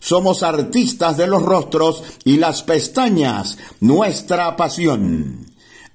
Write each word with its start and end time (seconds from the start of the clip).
somos 0.00 0.42
artistas 0.42 1.16
de 1.16 1.26
los 1.26 1.42
rostros 1.42 2.02
y 2.24 2.36
las 2.36 2.62
pestañas, 2.62 3.58
nuestra 3.80 4.56
pasión. 4.56 5.46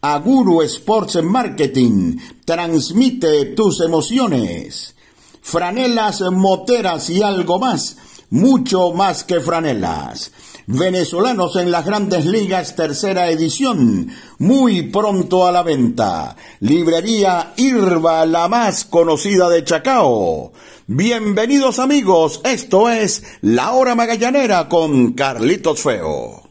Aguru 0.01 0.61
Sports 0.63 1.23
Marketing 1.23 2.17
transmite 2.43 3.45
tus 3.55 3.79
emociones. 3.81 4.95
Franelas, 5.41 6.21
moteras 6.31 7.09
y 7.09 7.21
algo 7.21 7.59
más, 7.59 7.97
mucho 8.29 8.91
más 8.91 9.23
que 9.23 9.39
franelas. 9.39 10.31
Venezolanos 10.65 11.57
en 11.57 11.71
las 11.71 11.85
grandes 11.85 12.25
ligas, 12.25 12.75
tercera 12.75 13.29
edición, 13.29 14.09
muy 14.39 14.83
pronto 14.83 15.45
a 15.45 15.51
la 15.51 15.61
venta. 15.61 16.37
Librería 16.61 17.53
Irva, 17.57 18.25
la 18.25 18.47
más 18.47 18.85
conocida 18.85 19.49
de 19.49 19.65
Chacao. 19.65 20.53
Bienvenidos 20.87 21.79
amigos, 21.79 22.39
esto 22.45 22.89
es 22.89 23.23
La 23.41 23.73
Hora 23.73 23.93
Magallanera 23.95 24.69
con 24.69 25.11
Carlitos 25.11 25.81
Feo. 25.81 26.43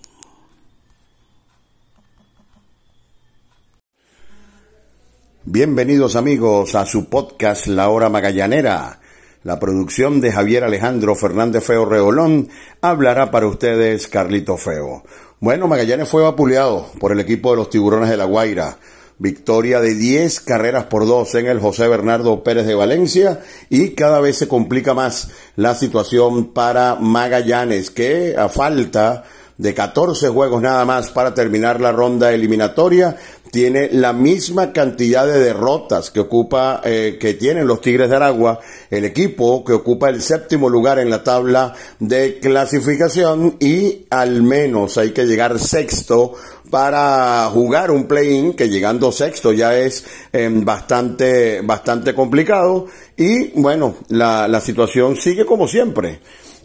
Bienvenidos 5.44 6.16
amigos 6.16 6.74
a 6.74 6.84
su 6.84 7.06
podcast 7.08 7.66
La 7.66 7.88
Hora 7.88 8.10
Magallanera. 8.10 9.01
La 9.44 9.58
producción 9.58 10.20
de 10.20 10.30
Javier 10.30 10.62
Alejandro 10.62 11.16
Fernández 11.16 11.64
Feo 11.64 11.84
Reolón 11.84 12.48
hablará 12.80 13.32
para 13.32 13.48
ustedes 13.48 14.06
Carlito 14.06 14.56
Feo. 14.56 15.02
Bueno, 15.40 15.66
Magallanes 15.66 16.08
fue 16.08 16.22
vapuleado 16.22 16.86
por 17.00 17.10
el 17.10 17.18
equipo 17.18 17.50
de 17.50 17.56
los 17.56 17.68
Tiburones 17.68 18.08
de 18.08 18.16
la 18.16 18.24
Guaira. 18.24 18.78
Victoria 19.18 19.80
de 19.80 19.94
10 19.94 20.40
carreras 20.40 20.84
por 20.84 21.06
2 21.06 21.34
en 21.34 21.46
el 21.46 21.58
José 21.58 21.88
Bernardo 21.88 22.44
Pérez 22.44 22.66
de 22.66 22.76
Valencia 22.76 23.40
y 23.68 23.90
cada 23.90 24.20
vez 24.20 24.38
se 24.38 24.46
complica 24.46 24.94
más 24.94 25.30
la 25.56 25.74
situación 25.74 26.52
para 26.52 26.94
Magallanes 26.94 27.90
que 27.90 28.36
a 28.36 28.48
falta 28.48 29.24
de 29.62 29.74
14 29.74 30.28
juegos 30.28 30.60
nada 30.60 30.84
más 30.84 31.10
para 31.10 31.32
terminar 31.32 31.80
la 31.80 31.92
ronda 31.92 32.32
eliminatoria 32.32 33.16
tiene 33.52 33.90
la 33.92 34.12
misma 34.12 34.72
cantidad 34.72 35.26
de 35.26 35.38
derrotas 35.38 36.10
que 36.10 36.20
ocupa, 36.20 36.80
eh, 36.84 37.18
que 37.20 37.34
tienen 37.34 37.66
los 37.66 37.82
Tigres 37.82 38.08
de 38.10 38.16
Aragua, 38.16 38.58
el 38.90 39.04
equipo 39.04 39.62
que 39.62 39.74
ocupa 39.74 40.08
el 40.08 40.22
séptimo 40.22 40.68
lugar 40.68 40.98
en 40.98 41.10
la 41.10 41.22
tabla 41.22 41.74
de 42.00 42.40
clasificación 42.40 43.56
y 43.60 44.06
al 44.10 44.42
menos 44.42 44.96
hay 44.98 45.10
que 45.12 45.26
llegar 45.26 45.58
sexto 45.60 46.32
para 46.70 47.46
jugar 47.52 47.90
un 47.90 48.08
play-in 48.08 48.54
que 48.54 48.68
llegando 48.68 49.12
sexto 49.12 49.52
ya 49.52 49.76
es 49.76 50.04
em, 50.32 50.64
bastante, 50.64 51.60
bastante 51.60 52.14
complicado 52.14 52.86
y 53.16 53.60
bueno, 53.60 53.96
la, 54.08 54.48
la 54.48 54.60
situación 54.60 55.14
sigue 55.14 55.46
como 55.46 55.68
siempre. 55.68 56.20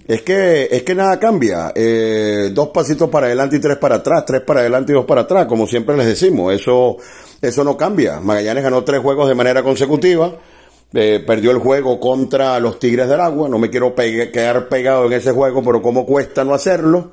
Es 0.07 0.21
que, 0.21 0.69
es 0.71 0.83
que 0.83 0.95
nada 0.95 1.19
cambia. 1.19 1.73
Eh, 1.75 2.51
dos 2.53 2.69
pasitos 2.69 3.09
para 3.09 3.27
adelante 3.27 3.57
y 3.57 3.59
tres 3.59 3.77
para 3.77 3.95
atrás, 3.95 4.23
tres 4.25 4.41
para 4.41 4.61
adelante 4.61 4.93
y 4.93 4.95
dos 4.95 5.05
para 5.05 5.21
atrás, 5.21 5.47
como 5.47 5.67
siempre 5.67 5.97
les 5.97 6.07
decimos. 6.07 6.53
Eso, 6.53 6.97
eso 7.41 7.63
no 7.63 7.75
cambia. 7.75 8.21
Magallanes 8.21 8.63
ganó 8.63 8.83
tres 8.83 9.01
juegos 9.01 9.27
de 9.27 9.35
manera 9.35 9.63
consecutiva. 9.63 10.33
Eh, 10.93 11.21
perdió 11.27 11.51
el 11.51 11.57
juego 11.57 11.99
contra 11.99 12.57
los 12.61 12.79
Tigres 12.79 13.09
del 13.09 13.19
Agua. 13.19 13.49
No 13.49 13.59
me 13.59 13.69
quiero 13.69 13.93
quedar 13.93 14.69
pegado 14.69 15.05
en 15.07 15.13
ese 15.13 15.31
juego, 15.31 15.61
pero 15.61 15.81
cómo 15.81 16.05
cuesta 16.05 16.45
no 16.45 16.53
hacerlo. 16.53 17.11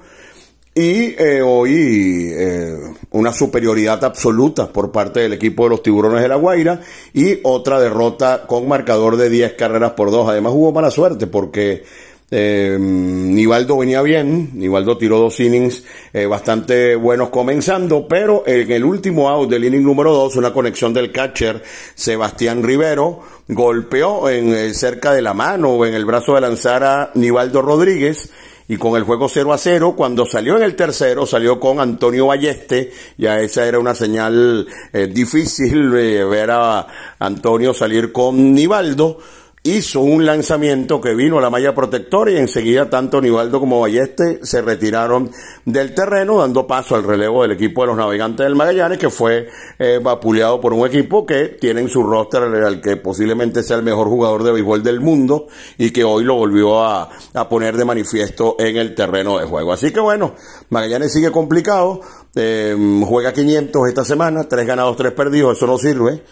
Y 0.76 1.14
eh, 1.22 1.40
hoy 1.40 2.32
eh, 2.32 2.76
una 3.12 3.32
superioridad 3.32 4.04
absoluta 4.04 4.68
por 4.68 4.90
parte 4.90 5.20
del 5.20 5.32
equipo 5.32 5.64
de 5.64 5.70
los 5.70 5.82
Tiburones 5.84 6.20
de 6.20 6.28
la 6.28 6.34
Guaira 6.34 6.80
y 7.12 7.38
otra 7.44 7.78
derrota 7.78 8.44
con 8.48 8.66
marcador 8.66 9.16
de 9.16 9.30
10 9.30 9.52
carreras 9.52 9.92
por 9.92 10.10
dos. 10.10 10.28
Además 10.28 10.52
hubo 10.54 10.72
mala 10.72 10.90
suerte 10.90 11.28
porque 11.28 11.84
eh, 12.30 12.76
Nivaldo 12.80 13.78
venía 13.78 14.00
bien, 14.02 14.50
Nivaldo 14.54 14.96
tiró 14.96 15.18
dos 15.18 15.38
innings 15.40 15.84
eh, 16.12 16.26
bastante 16.26 16.96
buenos 16.96 17.28
comenzando, 17.28 18.08
pero 18.08 18.44
en 18.46 18.72
el 18.72 18.84
último 18.84 19.28
out 19.28 19.50
del 19.50 19.64
inning 19.64 19.84
número 19.84 20.12
dos, 20.12 20.36
una 20.36 20.52
conexión 20.52 20.94
del 20.94 21.12
catcher 21.12 21.62
Sebastián 21.94 22.62
Rivero 22.62 23.20
golpeó 23.46 24.30
en 24.30 24.54
eh, 24.54 24.72
cerca 24.72 25.12
de 25.12 25.20
la 25.20 25.34
mano 25.34 25.70
o 25.70 25.86
en 25.86 25.94
el 25.94 26.06
brazo 26.06 26.34
de 26.34 26.40
lanzar 26.40 26.82
a 26.82 27.10
Nivaldo 27.14 27.60
Rodríguez 27.60 28.30
y 28.66 28.78
con 28.78 28.96
el 28.96 29.02
juego 29.02 29.28
0 29.28 29.52
a 29.52 29.58
0, 29.58 29.94
cuando 29.94 30.24
salió 30.24 30.56
en 30.56 30.62
el 30.62 30.74
tercero, 30.74 31.26
salió 31.26 31.60
con 31.60 31.80
Antonio 31.80 32.28
Balleste, 32.28 32.92
ya 33.18 33.38
esa 33.40 33.66
era 33.66 33.78
una 33.78 33.94
señal 33.94 34.66
eh, 34.90 35.06
difícil 35.06 35.90
ver 35.90 36.50
a 36.50 36.86
Antonio 37.18 37.74
salir 37.74 38.10
con 38.10 38.54
Nivaldo, 38.54 39.18
hizo 39.66 40.02
un 40.02 40.26
lanzamiento 40.26 41.00
que 41.00 41.14
vino 41.14 41.38
a 41.38 41.40
la 41.40 41.48
malla 41.48 41.74
protectora 41.74 42.30
y 42.30 42.36
enseguida 42.36 42.90
tanto 42.90 43.18
Nivaldo 43.22 43.60
como 43.60 43.80
Balleste 43.80 44.40
se 44.42 44.60
retiraron 44.60 45.30
del 45.64 45.94
terreno 45.94 46.36
dando 46.36 46.66
paso 46.66 46.96
al 46.96 47.02
relevo 47.02 47.40
del 47.40 47.52
equipo 47.52 47.80
de 47.80 47.86
los 47.86 47.96
navegantes 47.96 48.44
del 48.44 48.56
Magallanes 48.56 48.98
que 48.98 49.08
fue 49.08 49.48
eh, 49.78 50.00
vapuleado 50.02 50.60
por 50.60 50.74
un 50.74 50.86
equipo 50.86 51.24
que 51.24 51.56
tiene 51.58 51.80
en 51.80 51.88
su 51.88 52.02
roster 52.02 52.42
al 52.42 52.82
que 52.82 52.98
posiblemente 52.98 53.62
sea 53.62 53.78
el 53.78 53.82
mejor 53.82 54.08
jugador 54.08 54.42
de 54.42 54.52
béisbol 54.52 54.82
del 54.82 55.00
mundo 55.00 55.46
y 55.78 55.92
que 55.92 56.04
hoy 56.04 56.24
lo 56.24 56.34
volvió 56.34 56.84
a, 56.84 57.08
a 57.32 57.48
poner 57.48 57.78
de 57.78 57.86
manifiesto 57.86 58.56
en 58.58 58.76
el 58.76 58.94
terreno 58.94 59.38
de 59.38 59.46
juego. 59.46 59.72
Así 59.72 59.90
que 59.92 60.00
bueno, 60.00 60.34
Magallanes 60.68 61.10
sigue 61.10 61.32
complicado, 61.32 62.02
eh, 62.34 62.76
juega 63.06 63.32
500 63.32 63.88
esta 63.88 64.04
semana, 64.04 64.44
tres 64.46 64.66
ganados, 64.66 64.94
tres 64.98 65.12
perdidos, 65.12 65.56
eso 65.56 65.66
no 65.66 65.78
sirve 65.78 66.22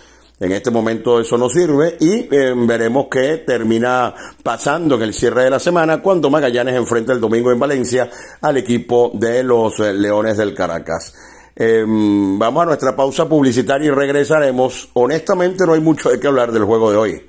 en 0.40 0.52
este 0.52 0.70
momento 0.70 1.20
eso 1.20 1.38
no 1.38 1.49
sirve 1.49 1.96
y 2.00 2.29
eh, 2.34 2.52
veremos 2.56 3.06
qué 3.11 3.38
termina 3.46 4.14
pasando 4.43 4.96
en 4.96 5.02
el 5.02 5.14
cierre 5.14 5.44
de 5.44 5.50
la 5.50 5.61
semana 5.61 6.02
cuando 6.02 6.31
Magallanes 6.31 6.75
enfrenta 6.75 7.12
el 7.12 7.20
domingo 7.20 7.52
en 7.52 7.61
Valencia 7.61 8.11
al 8.40 8.56
equipo 8.56 9.12
de 9.14 9.44
los 9.44 9.79
eh, 9.81 9.93
Leones 9.93 10.37
del 10.37 10.55
Caracas. 10.55 11.14
Em, 11.55 12.38
vamos 12.38 12.62
a 12.62 12.67
nuestra 12.67 12.96
pausa 12.96 13.29
publicitaria 13.29 13.88
y 13.88 13.90
regresaremos. 13.90 14.88
Honestamente 14.94 15.64
no 15.67 15.75
hay 15.75 15.81
mucho 15.81 16.11
de 16.11 16.19
qué 16.19 16.26
hablar 16.26 16.50
del 16.50 16.64
juego 16.64 16.90
de 16.90 16.96
hoy. 16.96 17.26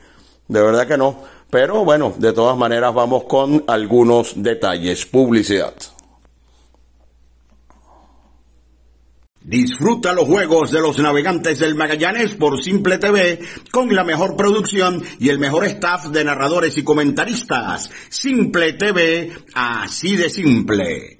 De 0.47 0.61
verdad 0.61 0.87
que 0.87 0.97
no. 0.97 1.17
Pero 1.49 1.85
bueno, 1.85 2.13
de 2.17 2.33
todas 2.33 2.57
maneras 2.57 2.93
vamos 2.93 3.25
con 3.25 3.63
algunos 3.67 4.33
detalles. 4.41 5.05
Publicidad. 5.05 5.73
Disfruta 9.43 10.13
los 10.13 10.25
juegos 10.25 10.71
de 10.71 10.79
los 10.79 10.99
navegantes 10.99 11.59
del 11.59 11.75
Magallanes 11.75 12.35
por 12.35 12.63
Simple 12.63 12.97
TV 12.97 13.39
con 13.71 13.93
la 13.93 14.05
mejor 14.05 14.37
producción 14.37 15.03
y 15.19 15.27
el 15.27 15.37
mejor 15.37 15.65
staff 15.65 16.07
de 16.07 16.23
narradores 16.23 16.77
y 16.77 16.83
comentaristas. 16.83 17.91
Simple 18.07 18.73
TV, 18.73 19.33
así 19.53 20.15
de 20.15 20.29
simple. 20.29 21.19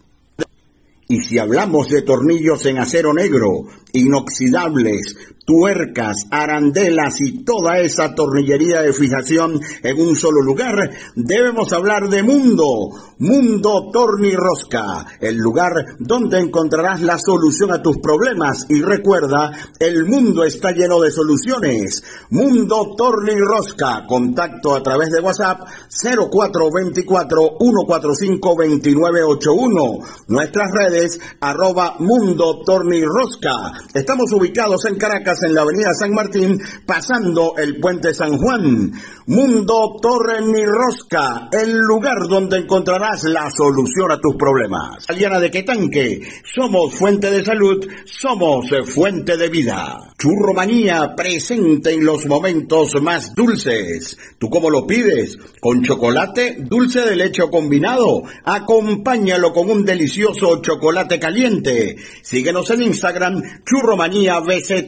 Y 1.09 1.21
si 1.21 1.37
hablamos 1.37 1.89
de 1.89 2.01
tornillos 2.01 2.65
en 2.65 2.77
acero 2.77 3.13
negro, 3.13 3.67
inoxidables, 3.91 5.17
tuercas, 5.45 6.27
arandelas 6.31 7.19
y 7.21 7.43
toda 7.43 7.79
esa 7.79 8.15
tornillería 8.15 8.81
de 8.81 8.93
fijación 8.93 9.59
en 9.83 9.99
un 9.99 10.15
solo 10.15 10.41
lugar, 10.41 10.75
debemos 11.15 11.71
hablar 11.73 12.09
de 12.09 12.23
Mundo, 12.23 12.89
Mundo 13.19 13.89
Torni 13.91 14.35
Rosca, 14.35 15.05
el 15.19 15.37
lugar 15.37 15.73
donde 15.99 16.39
encontrarás 16.39 17.01
la 17.01 17.17
solución 17.17 17.71
a 17.71 17.81
tus 17.81 17.97
problemas 17.97 18.65
y 18.69 18.81
recuerda, 18.81 19.51
el 19.79 20.05
mundo 20.05 20.43
está 20.43 20.71
lleno 20.71 20.99
de 21.01 21.11
soluciones. 21.11 22.03
Mundo 22.29 22.95
Torni 22.97 23.35
Rosca, 23.39 24.05
contacto 24.07 24.75
a 24.75 24.83
través 24.83 25.09
de 25.09 25.21
WhatsApp 25.21 25.61
0424 25.89 27.57
145 27.59 28.49
2981, 28.49 29.83
nuestras 30.27 30.71
redes 30.71 31.19
arroba 31.39 31.95
Mundo 31.99 32.61
Torni 32.65 33.01
Rosca. 33.03 33.71
Estamos 33.93 34.31
ubicados 34.31 34.85
en 34.85 34.97
Caracas 34.97 35.32
en 35.41 35.55
la 35.55 35.61
avenida 35.61 35.93
San 35.93 36.11
Martín, 36.11 36.61
pasando 36.85 37.55
el 37.57 37.79
puente 37.79 38.13
San 38.13 38.37
Juan. 38.37 38.91
Mundo 39.25 39.95
Torre 40.01 40.41
Ni 40.41 40.61
el 40.61 41.77
lugar 41.77 42.27
donde 42.29 42.57
encontrarás 42.57 43.23
la 43.23 43.49
solución 43.49 44.11
a 44.11 44.19
tus 44.19 44.35
problemas. 44.35 45.05
Aliana 45.07 45.39
de 45.39 45.49
Quetanque, 45.49 46.21
somos 46.43 46.93
fuente 46.93 47.31
de 47.31 47.43
salud, 47.43 47.85
somos 48.05 48.65
fuente 48.85 49.37
de 49.37 49.49
vida. 49.49 50.13
Churromanía 50.17 51.15
presente 51.15 51.91
en 51.91 52.05
los 52.05 52.25
momentos 52.25 53.01
más 53.01 53.33
dulces. 53.33 54.17
¿Tú 54.37 54.49
cómo 54.49 54.69
lo 54.69 54.87
pides? 54.87 55.37
¿Con 55.59 55.83
chocolate, 55.83 56.57
dulce 56.59 57.01
de 57.01 57.15
leche 57.15 57.43
combinado? 57.51 58.23
Acompáñalo 58.45 59.51
con 59.51 59.69
un 59.69 59.83
delicioso 59.83 60.61
chocolate 60.61 61.19
caliente. 61.19 61.97
Síguenos 62.21 62.69
en 62.69 62.83
Instagram, 62.83 63.41
Churromanía 63.65 64.39
BZ 64.39 64.87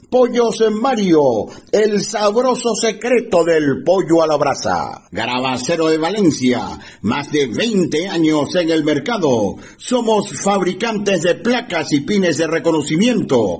Pollos 0.11 0.59
en 0.59 0.73
Mario, 0.73 1.45
el 1.71 2.03
sabroso 2.03 2.75
secreto 2.75 3.45
del 3.45 3.81
pollo 3.81 4.21
a 4.21 4.27
la 4.27 4.35
brasa. 4.35 5.07
Grabacero 5.09 5.87
de 5.87 5.97
Valencia, 5.97 6.77
más 7.03 7.31
de 7.31 7.47
20 7.47 8.09
años 8.09 8.53
en 8.57 8.71
el 8.71 8.83
mercado. 8.83 9.55
Somos 9.77 10.33
fabricantes 10.37 11.21
de 11.21 11.35
placas 11.35 11.93
y 11.93 12.01
pines 12.01 12.39
de 12.39 12.47
reconocimiento, 12.47 13.59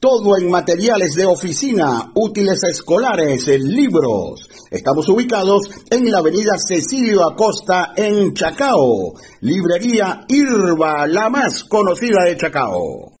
Todo 0.00 0.38
en 0.38 0.50
materiales 0.50 1.14
de 1.14 1.26
oficina, 1.26 2.10
útiles 2.14 2.64
escolares, 2.64 3.46
libros. 3.48 4.48
Estamos 4.70 5.06
ubicados 5.10 5.70
en 5.90 6.10
la 6.10 6.20
avenida 6.20 6.52
Cecilio 6.56 7.28
Acosta 7.28 7.92
en 7.94 8.32
Chacao. 8.32 9.12
Librería 9.42 10.24
Irba, 10.26 11.06
la 11.06 11.28
más 11.28 11.64
conocida 11.64 12.24
de 12.24 12.34
Chacao. 12.38 13.12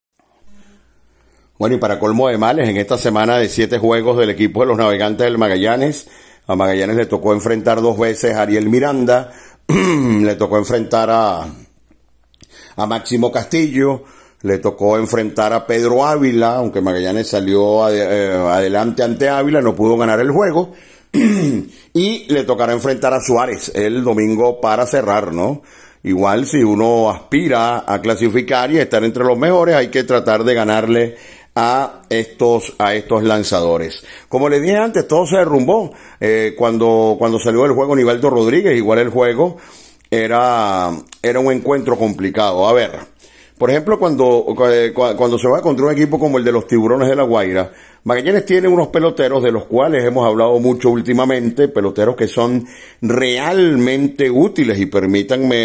Bueno, 1.58 1.76
y 1.76 1.78
para 1.78 1.98
colmo 1.98 2.28
de 2.28 2.38
males, 2.38 2.66
en 2.66 2.78
esta 2.78 2.96
semana 2.96 3.36
de 3.36 3.50
siete 3.50 3.78
juegos 3.78 4.16
del 4.16 4.30
equipo 4.30 4.60
de 4.60 4.68
los 4.68 4.78
navegantes 4.78 5.26
del 5.26 5.36
Magallanes, 5.36 6.08
a 6.46 6.56
Magallanes 6.56 6.96
le 6.96 7.04
tocó 7.04 7.34
enfrentar 7.34 7.82
dos 7.82 7.98
veces 7.98 8.34
a 8.34 8.40
Ariel 8.40 8.70
Miranda, 8.70 9.34
le 9.68 10.34
tocó 10.36 10.56
enfrentar 10.56 11.10
a, 11.10 11.46
a 12.76 12.86
Máximo 12.86 13.30
Castillo, 13.30 14.02
le 14.42 14.58
tocó 14.58 14.96
enfrentar 14.96 15.52
a 15.52 15.66
Pedro 15.66 16.04
Ávila, 16.04 16.56
aunque 16.56 16.80
Magallanes 16.80 17.28
salió 17.28 17.88
eh, 17.90 18.32
adelante 18.32 19.02
ante 19.02 19.28
Ávila, 19.28 19.60
no 19.60 19.74
pudo 19.74 19.96
ganar 19.96 20.20
el 20.20 20.30
juego. 20.30 20.72
y 21.12 22.32
le 22.32 22.44
tocará 22.44 22.72
enfrentar 22.72 23.12
a 23.12 23.20
Suárez 23.20 23.72
el 23.74 24.04
domingo 24.04 24.60
para 24.60 24.86
cerrar, 24.86 25.32
¿no? 25.32 25.62
Igual 26.02 26.46
si 26.46 26.62
uno 26.62 27.10
aspira 27.10 27.84
a 27.86 28.00
clasificar 28.00 28.70
y 28.70 28.78
estar 28.78 29.04
entre 29.04 29.24
los 29.24 29.36
mejores, 29.36 29.74
hay 29.74 29.88
que 29.88 30.04
tratar 30.04 30.44
de 30.44 30.54
ganarle 30.54 31.16
a 31.54 32.02
estos, 32.08 32.74
a 32.78 32.94
estos 32.94 33.22
lanzadores. 33.22 34.02
Como 34.28 34.48
les 34.48 34.62
dije 34.62 34.76
antes, 34.76 35.06
todo 35.06 35.26
se 35.26 35.36
derrumbó. 35.36 35.92
Eh, 36.18 36.54
cuando, 36.56 37.16
cuando 37.18 37.38
salió 37.38 37.66
el 37.66 37.72
juego 37.72 37.96
Nivaldo 37.96 38.30
Rodríguez, 38.30 38.76
igual 38.78 39.00
el 39.00 39.10
juego 39.10 39.58
era, 40.10 40.90
era 41.22 41.40
un 41.40 41.52
encuentro 41.52 41.98
complicado. 41.98 42.66
A 42.66 42.72
ver, 42.72 42.92
por 43.60 43.70
ejemplo, 43.70 43.98
cuando, 43.98 44.46
cuando 44.94 45.38
se 45.38 45.46
va 45.46 45.60
contra 45.60 45.84
un 45.84 45.92
equipo 45.92 46.18
como 46.18 46.38
el 46.38 46.44
de 46.44 46.50
los 46.50 46.66
Tiburones 46.66 47.10
de 47.10 47.14
la 47.14 47.24
Guaira, 47.24 47.70
Magallanes 48.04 48.46
tiene 48.46 48.68
unos 48.68 48.88
peloteros 48.88 49.42
de 49.42 49.52
los 49.52 49.66
cuales 49.66 50.02
hemos 50.02 50.26
hablado 50.26 50.58
mucho 50.60 50.88
últimamente, 50.88 51.68
peloteros 51.68 52.16
que 52.16 52.26
son 52.26 52.66
realmente 53.02 54.30
útiles 54.30 54.80
y 54.80 54.86
permítanme 54.86 55.56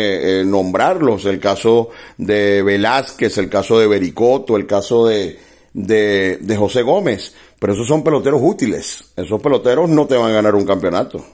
eh, 0.41 0.43
nombrarlos. 0.43 1.23
El 1.23 1.39
caso 1.39 1.87
de 2.17 2.61
Velázquez, 2.63 3.37
el 3.37 3.47
caso 3.47 3.79
de 3.79 3.87
Bericoto, 3.87 4.57
el 4.57 4.67
caso 4.67 5.07
de, 5.07 5.39
de, 5.71 6.39
de 6.41 6.57
José 6.57 6.81
Gómez. 6.81 7.33
Pero 7.57 7.71
esos 7.71 7.87
son 7.87 8.03
peloteros 8.03 8.41
útiles. 8.43 9.05
Esos 9.15 9.41
peloteros 9.41 9.89
no 9.89 10.05
te 10.05 10.17
van 10.17 10.31
a 10.31 10.35
ganar 10.35 10.55
un 10.55 10.65
campeonato. 10.65 11.25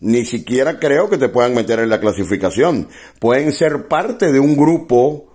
Ni 0.00 0.24
siquiera 0.24 0.80
creo 0.80 1.08
que 1.08 1.16
te 1.16 1.28
puedan 1.28 1.54
meter 1.54 1.78
en 1.78 1.90
la 1.90 2.00
clasificación. 2.00 2.88
Pueden 3.20 3.52
ser 3.52 3.86
parte 3.86 4.32
de 4.32 4.40
un 4.40 4.56
grupo 4.56 5.29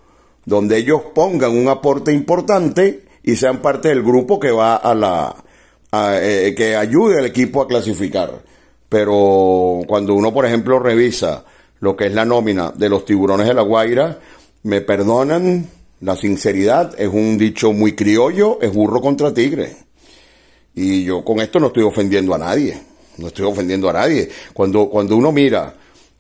donde 0.46 0.78
ellos 0.78 1.02
pongan 1.14 1.58
un 1.58 1.68
aporte 1.68 2.14
importante 2.14 3.04
y 3.24 3.36
sean 3.36 3.62
parte 3.62 3.90
del 3.90 4.04
grupo 4.04 4.40
que 4.40 4.52
va 4.52 4.76
a 4.76 4.94
la, 4.94 5.36
eh, 5.92 6.54
que 6.56 6.76
ayude 6.76 7.20
al 7.20 7.26
equipo 7.26 7.62
a 7.62 7.68
clasificar. 7.68 8.44
Pero 8.88 9.82
cuando 9.88 10.14
uno, 10.14 10.34
por 10.34 10.46
ejemplo, 10.46 10.80
revisa 10.80 11.44
lo 11.80 11.96
que 11.96 12.06
es 12.06 12.14
la 12.14 12.26
nómina 12.26 12.72
de 12.76 12.90
los 12.90 13.06
tiburones 13.06 13.48
de 13.48 13.54
la 13.54 13.64
Guaira, 13.64 14.20
me 14.64 14.82
perdonan, 14.82 15.68
la 16.02 16.16
sinceridad 16.16 16.94
es 17.00 17.08
un 17.08 17.38
dicho 17.38 17.74
muy 17.74 17.96
criollo, 17.96 18.60
es 18.62 18.72
burro 18.74 19.02
contra 19.02 19.34
tigre. 19.34 19.76
Y 20.76 21.04
yo 21.06 21.24
con 21.24 21.40
esto 21.40 21.60
no 21.60 21.68
estoy 21.68 21.84
ofendiendo 21.84 22.36
a 22.36 22.38
nadie, 22.38 22.80
no 23.18 23.28
estoy 23.28 23.46
ofendiendo 23.46 23.90
a 23.90 23.94
nadie. 23.94 24.30
Cuando, 24.54 24.90
cuando 24.90 25.16
uno 25.16 25.32
mira 25.32 25.74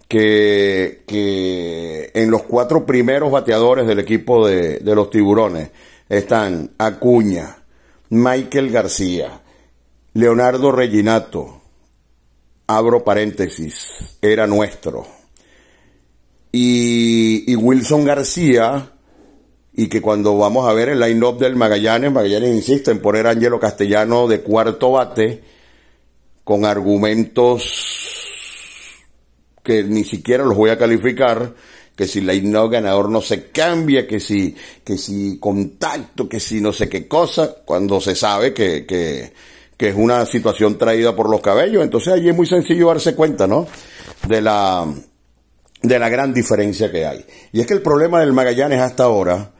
que, 0.07 1.03
que 1.07 2.11
en 2.13 2.31
los 2.31 2.43
cuatro 2.43 2.85
primeros 2.85 3.31
bateadores 3.31 3.87
del 3.87 3.99
equipo 3.99 4.47
de, 4.47 4.79
de 4.79 4.95
los 4.95 5.09
tiburones 5.09 5.71
están 6.09 6.71
Acuña, 6.77 7.57
Michael 8.09 8.71
García, 8.71 9.41
Leonardo 10.13 10.71
Reginato, 10.71 11.61
abro 12.67 13.03
paréntesis, 13.03 14.17
era 14.21 14.47
nuestro, 14.47 15.07
y, 16.51 17.51
y 17.51 17.55
Wilson 17.55 18.05
García, 18.05 18.91
y 19.73 19.87
que 19.87 20.01
cuando 20.01 20.37
vamos 20.37 20.69
a 20.69 20.73
ver 20.73 20.89
el 20.89 20.99
line-up 20.99 21.37
del 21.37 21.55
Magallanes, 21.55 22.11
Magallanes 22.11 22.55
insiste 22.55 22.91
en 22.91 23.01
poner 23.01 23.27
a 23.27 23.31
Angelo 23.31 23.59
Castellano 23.59 24.27
de 24.27 24.41
cuarto 24.41 24.91
bate, 24.91 25.43
con 26.45 26.63
argumentos 26.63 28.24
que 29.65 29.83
ni 29.83 30.05
siquiera 30.05 30.45
los 30.45 30.55
voy 30.55 30.69
a 30.69 30.77
calificar, 30.77 31.53
que 31.95 32.07
si 32.07 32.21
la 32.21 32.33
no 32.35 32.69
ganador 32.69 33.09
no 33.09 33.21
se 33.21 33.49
cambia, 33.49 34.07
que 34.07 34.19
si, 34.19 34.55
que 34.83 34.97
si 34.97 35.37
contacto, 35.39 36.29
que 36.29 36.39
si 36.39 36.61
no 36.61 36.71
sé 36.71 36.87
qué 36.87 37.07
cosa, 37.07 37.55
cuando 37.65 37.99
se 37.99 38.15
sabe 38.15 38.53
que, 38.53 38.85
que, 38.85 39.33
que 39.75 39.89
es 39.89 39.95
una 39.95 40.25
situación 40.25 40.77
traída 40.77 41.15
por 41.15 41.29
los 41.29 41.41
cabellos. 41.41 41.83
Entonces 41.83 42.13
allí 42.13 42.29
es 42.29 42.35
muy 42.35 42.45
sencillo 42.45 42.87
darse 42.87 43.15
cuenta, 43.15 43.47
¿no? 43.47 43.67
De 44.27 44.41
la, 44.41 44.85
de 45.81 45.99
la 45.99 46.09
gran 46.09 46.33
diferencia 46.33 46.91
que 46.91 47.05
hay. 47.05 47.25
Y 47.51 47.61
es 47.61 47.67
que 47.67 47.73
el 47.73 47.81
problema 47.81 48.19
del 48.19 48.33
Magallanes 48.33 48.79
hasta 48.79 49.03
ahora, 49.03 49.51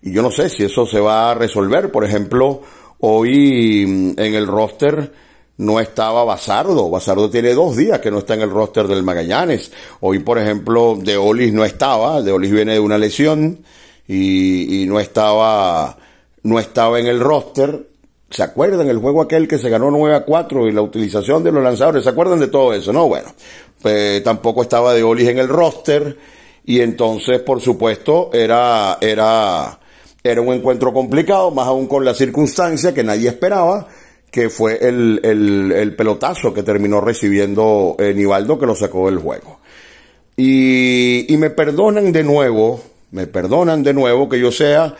y 0.00 0.12
yo 0.12 0.22
no 0.22 0.30
sé 0.30 0.48
si 0.48 0.64
eso 0.64 0.86
se 0.86 1.00
va 1.00 1.30
a 1.30 1.34
resolver, 1.34 1.90
por 1.90 2.04
ejemplo, 2.04 2.62
hoy 3.00 4.14
en 4.16 4.34
el 4.34 4.46
roster, 4.46 5.12
no 5.58 5.80
estaba 5.80 6.24
Basardo. 6.24 6.88
Basardo 6.88 7.28
tiene 7.28 7.52
dos 7.52 7.76
días 7.76 7.98
que 7.98 8.10
no 8.10 8.18
está 8.18 8.34
en 8.34 8.42
el 8.42 8.50
roster 8.50 8.86
del 8.86 9.02
Magallanes. 9.02 9.70
Hoy, 10.00 10.20
por 10.20 10.38
ejemplo, 10.38 10.96
De 10.96 11.16
Olis 11.16 11.52
no 11.52 11.64
estaba. 11.64 12.22
De 12.22 12.32
Olis 12.32 12.50
viene 12.50 12.74
de 12.74 12.80
una 12.80 12.96
lesión 12.96 13.58
y, 14.06 14.82
y 14.82 14.86
no 14.86 15.00
estaba, 15.00 15.98
no 16.44 16.58
estaba 16.58 17.00
en 17.00 17.06
el 17.06 17.20
roster. 17.20 17.86
¿Se 18.30 18.42
acuerdan 18.42 18.88
el 18.88 18.98
juego 18.98 19.22
aquel 19.22 19.48
que 19.48 19.58
se 19.58 19.68
ganó 19.68 19.90
9 19.90 20.14
a 20.14 20.24
4 20.24 20.68
y 20.68 20.72
la 20.72 20.82
utilización 20.82 21.42
de 21.42 21.50
los 21.50 21.62
lanzadores? 21.62 22.04
¿Se 22.04 22.10
acuerdan 22.10 22.38
de 22.38 22.48
todo 22.48 22.72
eso? 22.72 22.92
No, 22.92 23.08
bueno, 23.08 23.28
pues, 23.82 24.22
tampoco 24.22 24.62
estaba 24.62 24.94
de 24.94 25.02
Olis 25.02 25.28
en 25.28 25.38
el 25.38 25.48
roster 25.48 26.16
y 26.64 26.80
entonces, 26.80 27.40
por 27.40 27.60
supuesto, 27.60 28.30
era, 28.32 28.98
era, 29.00 29.80
era 30.22 30.40
un 30.40 30.52
encuentro 30.52 30.92
complicado, 30.92 31.50
más 31.50 31.66
aún 31.66 31.88
con 31.88 32.04
la 32.04 32.14
circunstancia 32.14 32.92
que 32.94 33.02
nadie 33.02 33.30
esperaba 33.30 33.88
que 34.30 34.50
fue 34.50 34.78
el, 34.86 35.20
el, 35.22 35.72
el 35.72 35.96
pelotazo 35.96 36.52
que 36.52 36.62
terminó 36.62 37.00
recibiendo 37.00 37.96
eh, 37.98 38.12
Nivaldo 38.14 38.58
que 38.58 38.66
lo 38.66 38.74
sacó 38.74 39.06
del 39.06 39.18
juego. 39.18 39.60
Y, 40.36 41.32
y 41.32 41.36
me 41.36 41.50
perdonan 41.50 42.12
de 42.12 42.22
nuevo, 42.22 42.80
me 43.10 43.26
perdonan 43.26 43.82
de 43.82 43.94
nuevo 43.94 44.28
que 44.28 44.38
yo 44.38 44.52
sea, 44.52 44.94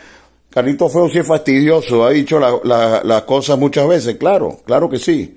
Carlito 0.50 0.88
Feo 0.88 1.08
si 1.08 1.18
es 1.18 1.26
fastidioso, 1.26 2.04
ha 2.04 2.10
dicho 2.10 2.40
las 2.40 2.54
la, 2.64 3.02
la 3.04 3.24
cosas 3.26 3.58
muchas 3.58 3.86
veces, 3.86 4.16
claro, 4.16 4.60
claro 4.64 4.88
que 4.88 4.98
sí. 4.98 5.36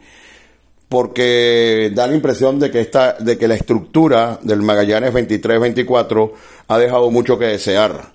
Porque 0.90 1.92
da 1.94 2.08
la 2.08 2.16
impresión 2.16 2.60
de 2.60 2.70
que 2.70 2.82
esta, 2.82 3.14
de 3.14 3.38
que 3.38 3.48
la 3.48 3.56
estructura 3.56 4.40
del 4.42 4.62
Magallanes 4.62 5.14
23-24 5.14 6.32
ha 6.68 6.78
dejado 6.78 7.10
mucho 7.12 7.40
que 7.40 7.46
desear 7.46 8.12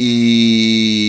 y 0.00 1.07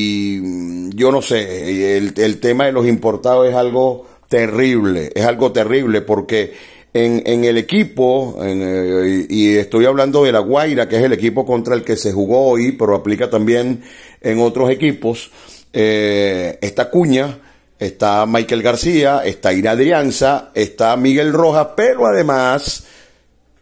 yo 0.99 1.11
no 1.13 1.21
sé, 1.21 1.95
el, 1.97 2.13
el, 2.17 2.39
tema 2.41 2.65
de 2.65 2.73
los 2.73 2.85
importados 2.85 3.47
es 3.47 3.55
algo 3.55 4.05
terrible, 4.27 5.11
es 5.15 5.23
algo 5.23 5.53
terrible 5.53 6.01
porque 6.01 6.53
en, 6.93 7.23
en 7.25 7.45
el 7.45 7.57
equipo, 7.57 8.37
en, 8.41 8.61
eh, 8.61 9.25
y 9.29 9.55
estoy 9.55 9.85
hablando 9.85 10.25
de 10.25 10.33
la 10.33 10.39
Guaira, 10.39 10.89
que 10.89 10.97
es 10.97 11.03
el 11.03 11.13
equipo 11.13 11.45
contra 11.45 11.73
el 11.73 11.85
que 11.85 11.95
se 11.95 12.11
jugó 12.11 12.49
hoy, 12.49 12.73
pero 12.73 12.95
aplica 12.95 13.29
también 13.29 13.81
en 14.19 14.39
otros 14.41 14.69
equipos, 14.69 15.31
eh, 15.71 16.59
está 16.61 16.89
Cuña, 16.89 17.39
está 17.79 18.25
Michael 18.25 18.61
García, 18.61 19.21
está 19.23 19.53
Ira 19.53 19.71
Adrianza, 19.71 20.51
está 20.53 20.97
Miguel 20.97 21.31
Rojas, 21.31 21.69
pero 21.77 22.07
además 22.07 22.83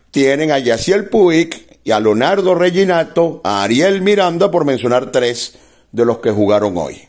tienen 0.10 0.50
a 0.50 0.58
Yaciel 0.58 1.08
Puig, 1.10 1.68
y 1.84 1.92
a 1.92 2.02
Leonardo 2.02 2.54
Reginato, 2.54 3.40
a 3.46 3.64
Ariel 3.64 4.02
Miranda, 4.02 4.52
por 4.52 4.66
mencionar 4.66 5.10
tres 5.10 5.58
de 5.94 6.04
los 6.04 6.18
que 6.18 6.32
jugaron 6.32 6.78
hoy. 6.78 7.08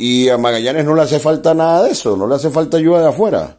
Y 0.00 0.28
a 0.30 0.38
Magallanes 0.38 0.84
no 0.84 0.94
le 0.94 1.02
hace 1.02 1.20
falta 1.20 1.54
nada 1.54 1.84
de 1.84 1.92
eso, 1.92 2.16
no 2.16 2.26
le 2.26 2.34
hace 2.34 2.50
falta 2.50 2.78
ayuda 2.78 3.02
de 3.02 3.08
afuera. 3.08 3.58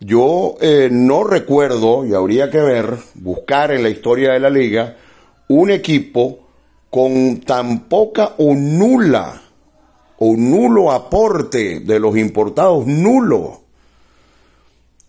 Yo 0.00 0.54
eh, 0.60 0.88
no 0.90 1.24
recuerdo, 1.24 2.06
y 2.06 2.14
habría 2.14 2.50
que 2.50 2.60
ver, 2.60 2.96
buscar 3.14 3.72
en 3.72 3.82
la 3.82 3.88
historia 3.88 4.32
de 4.32 4.40
la 4.40 4.48
liga, 4.48 4.96
un 5.48 5.70
equipo 5.70 6.38
con 6.88 7.40
tan 7.40 7.88
poca 7.88 8.34
o 8.38 8.54
nula, 8.54 9.42
o 10.18 10.36
nulo 10.36 10.92
aporte 10.92 11.80
de 11.80 11.98
los 11.98 12.16
importados, 12.16 12.86
nulo 12.86 13.66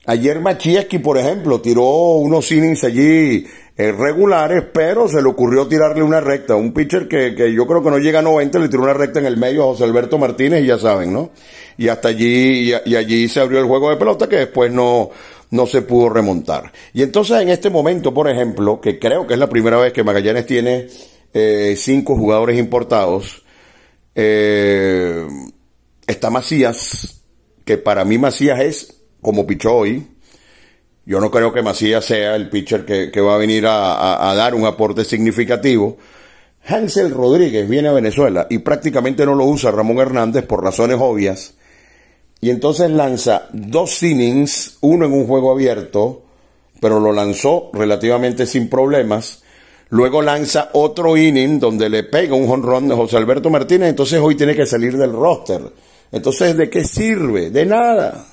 Ayer 0.10 0.40
Machiaski, 0.40 1.00
por 1.00 1.18
ejemplo, 1.18 1.60
tiró 1.60 1.84
unos 1.84 2.50
innings 2.54 2.86
allí 2.86 3.46
regulares, 3.78 4.64
pero 4.74 5.08
se 5.08 5.22
le 5.22 5.28
ocurrió 5.28 5.68
tirarle 5.68 6.02
una 6.02 6.20
recta. 6.20 6.56
Un 6.56 6.74
pitcher 6.74 7.08
que, 7.08 7.36
que, 7.36 7.54
yo 7.54 7.68
creo 7.68 7.84
que 7.84 7.92
no 7.92 8.00
llega 8.00 8.20
a 8.20 8.24
90, 8.24 8.58
le 8.58 8.70
tiró 8.70 8.84
una 8.84 8.94
recta 8.94 9.20
en 9.20 9.28
el 9.28 9.38
medio 9.38 9.64
a 9.64 9.68
José 9.68 9.84
Alberto 9.84 10.18
Martínez 10.18 10.64
y 10.64 10.68
ya 10.68 10.80
saben, 10.80 11.14
¿no? 11.14 11.30
Y 11.78 11.88
hasta 11.88 12.08
allí, 12.08 12.74
y, 12.74 12.92
y 12.92 12.96
allí 12.96 13.28
se 13.28 13.40
abrió 13.40 13.60
el 13.60 13.66
juego 13.66 13.92
de 13.92 13.98
pelota 13.98 14.28
que 14.28 14.38
después 14.38 14.72
no, 14.72 15.12
no 15.52 15.66
se 15.68 15.82
pudo 15.82 16.10
remontar. 16.10 16.72
Y 16.94 17.04
entonces 17.04 17.42
en 17.42 17.50
este 17.50 17.70
momento, 17.70 18.14
por 18.14 18.30
ejemplo, 18.30 18.82
que 18.82 19.00
creo 19.00 19.28
que 19.28 19.34
es 19.34 19.40
la 19.40 19.50
primera 19.50 19.78
vez 19.78 19.94
que 19.94 20.04
Magallanes 20.04 20.46
tiene 20.46 20.88
eh, 21.34 21.76
cinco 21.78 22.16
jugadores 22.16 22.58
importados, 22.58 23.44
eh, 24.16 25.28
está 26.06 26.30
Macías, 26.30 27.22
que 27.64 27.78
para 27.78 28.04
mí 28.06 28.18
Macías 28.18 28.60
es 28.60 29.02
como 29.22 29.46
pichó 29.46 29.76
hoy. 29.76 30.08
Yo 31.08 31.22
no 31.22 31.32
creo 31.32 31.54
que 31.54 31.62
Macías 31.62 32.04
sea 32.04 32.36
el 32.36 32.50
pitcher 32.50 32.84
que, 32.84 33.22
va 33.22 33.36
a 33.36 33.38
venir 33.38 33.64
a, 33.66 34.34
dar 34.36 34.54
un 34.54 34.66
aporte 34.66 35.06
significativo. 35.06 35.96
Hansel 36.68 37.12
Rodríguez 37.12 37.70
viene 37.70 37.88
a 37.88 37.94
Venezuela 37.94 38.46
y 38.50 38.58
prácticamente 38.58 39.26
no 39.26 39.34
lo 39.34 39.46
usa 39.46 39.72
Ramón 39.72 40.00
Hernández 40.00 40.46
por 40.46 40.62
razones 40.62 40.98
obvias. 41.00 41.54
Y 42.42 42.50
entonces 42.50 42.92
lanza 42.92 43.48
dos 43.54 44.04
innings, 44.04 44.80
uno 44.82 45.06
en 45.06 45.14
un 45.14 45.28
juego 45.28 45.54
abierto, 45.54 46.24
pero 46.82 47.00
lo 47.00 47.14
lanzó 47.14 47.70
relativamente 47.72 48.46
sin 48.46 48.70
problemas. 48.70 49.44
Luego 49.88 50.22
lanza 50.22 50.72
otro 50.74 51.16
inning 51.16 51.58
donde 51.58 51.90
le 51.90 52.04
pega 52.04 52.36
un 52.36 52.50
jonrón 52.50 52.90
de 52.90 52.96
José 52.96 53.16
Alberto 53.16 53.50
Martínez. 53.50 53.92
Entonces 53.92 54.20
hoy 54.22 54.36
tiene 54.36 54.58
que 54.58 54.66
salir 54.66 54.98
del 54.98 55.14
roster. 55.14 55.62
Entonces, 56.12 56.58
¿de 56.58 56.70
qué 56.70 56.84
sirve? 56.84 57.50
De 57.50 57.66
nada. 57.66 58.26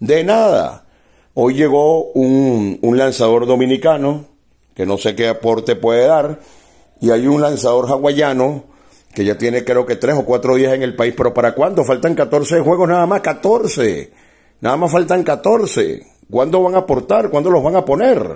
De 0.00 0.24
nada. 0.24 0.85
Hoy 1.38 1.52
llegó 1.52 2.12
un, 2.12 2.78
un 2.80 2.96
lanzador 2.96 3.44
dominicano, 3.46 4.24
que 4.74 4.86
no 4.86 4.96
sé 4.96 5.14
qué 5.14 5.28
aporte 5.28 5.76
puede 5.76 6.06
dar, 6.06 6.40
y 6.98 7.10
hay 7.10 7.26
un 7.26 7.42
lanzador 7.42 7.90
hawaiano 7.90 8.64
que 9.14 9.22
ya 9.22 9.36
tiene 9.36 9.62
creo 9.62 9.84
que 9.84 9.96
tres 9.96 10.16
o 10.16 10.24
cuatro 10.24 10.54
días 10.54 10.72
en 10.72 10.82
el 10.82 10.96
país, 10.96 11.12
pero 11.14 11.34
¿para 11.34 11.54
cuándo? 11.54 11.84
Faltan 11.84 12.14
14 12.14 12.60
juegos 12.60 12.88
nada 12.88 13.04
más, 13.04 13.20
14. 13.20 14.10
Nada 14.62 14.78
más 14.78 14.90
faltan 14.90 15.22
14. 15.22 16.06
¿Cuándo 16.30 16.62
van 16.62 16.74
a 16.74 16.78
aportar? 16.78 17.28
¿Cuándo 17.28 17.50
los 17.50 17.62
van 17.62 17.76
a 17.76 17.84
poner? 17.84 18.34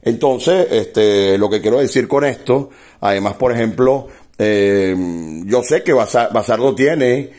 Entonces, 0.00 0.68
este, 0.70 1.36
lo 1.36 1.50
que 1.50 1.60
quiero 1.60 1.80
decir 1.80 2.08
con 2.08 2.24
esto, 2.24 2.70
además, 3.02 3.34
por 3.34 3.52
ejemplo, 3.52 4.08
eh, 4.38 4.96
yo 5.44 5.62
sé 5.62 5.82
que 5.82 5.92
Basardo 5.92 6.74
tiene 6.74 7.30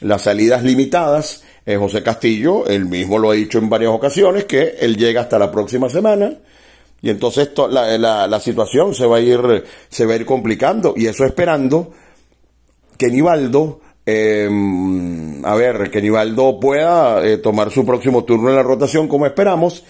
las 0.00 0.22
salidas 0.22 0.62
limitadas. 0.62 1.44
Eh, 1.68 1.76
José 1.76 2.02
Castillo, 2.02 2.66
él 2.66 2.86
mismo 2.86 3.18
lo 3.18 3.30
ha 3.30 3.34
dicho 3.34 3.58
en 3.58 3.68
varias 3.68 3.90
ocasiones, 3.90 4.46
que 4.46 4.76
él 4.80 4.96
llega 4.96 5.20
hasta 5.20 5.38
la 5.38 5.52
próxima 5.52 5.90
semana. 5.90 6.32
Y 7.02 7.10
entonces 7.10 7.50
la, 7.70 7.98
la, 7.98 8.26
la, 8.26 8.40
situación 8.40 8.94
se 8.94 9.04
va 9.04 9.18
a 9.18 9.20
ir, 9.20 9.64
se 9.90 10.06
va 10.06 10.14
a 10.14 10.16
ir 10.16 10.24
complicando. 10.24 10.94
Y 10.96 11.04
eso 11.04 11.26
esperando 11.26 11.92
que 12.96 13.08
Nivaldo, 13.08 13.80
eh, 14.06 14.48
a 15.44 15.54
ver, 15.56 15.90
que 15.90 16.00
Nivaldo 16.00 16.58
pueda 16.58 17.22
eh, 17.22 17.36
tomar 17.36 17.70
su 17.70 17.84
próximo 17.84 18.24
turno 18.24 18.48
en 18.48 18.56
la 18.56 18.62
rotación 18.62 19.06
como 19.06 19.26
esperamos 19.26 19.84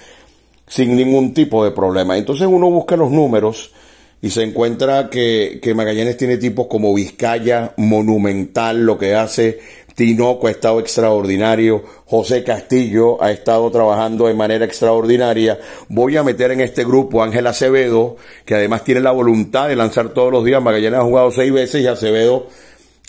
sin 0.67 0.97
ningún 0.97 1.33
tipo 1.33 1.65
de 1.65 1.71
problema. 1.71 2.19
Entonces 2.19 2.49
uno 2.51 2.69
busca 2.73 2.97
los 2.97 3.13
números 3.13 3.73
y 4.21 4.31
se 4.31 4.43
encuentra 4.43 5.09
que, 5.09 5.61
que 5.63 5.75
Magallanes 5.75 6.17
tiene 6.17 6.39
tipos 6.39 6.67
como 6.67 6.93
Vizcaya, 6.93 7.73
Monumental, 7.77 8.85
lo 8.85 8.99
que 8.99 9.15
hace 9.15 9.61
Tinoco 9.99 10.47
ha 10.47 10.52
estado 10.52 10.78
extraordinario, 10.78 11.83
José 12.07 12.45
Castillo 12.45 13.21
ha 13.21 13.33
estado 13.33 13.69
trabajando 13.73 14.28
de 14.28 14.35
manera 14.35 14.64
extraordinaria. 14.64 15.59
Voy 15.88 16.17
a 16.17 16.23
meter 16.23 16.52
en 16.52 16.61
este 16.61 16.85
grupo 16.85 17.21
a 17.21 17.25
Ángel 17.25 17.49
Acevedo, 17.49 18.14
que 18.45 18.55
además 18.55 18.85
tiene 18.85 19.00
la 19.00 19.11
voluntad 19.11 19.67
de 19.67 19.75
lanzar 19.75 20.11
todos 20.11 20.31
los 20.31 20.45
días. 20.45 20.62
Magallanes 20.62 21.00
ha 21.00 21.02
jugado 21.02 21.33
seis 21.33 21.52
veces 21.52 21.83
y 21.83 21.88
Acevedo 21.88 22.47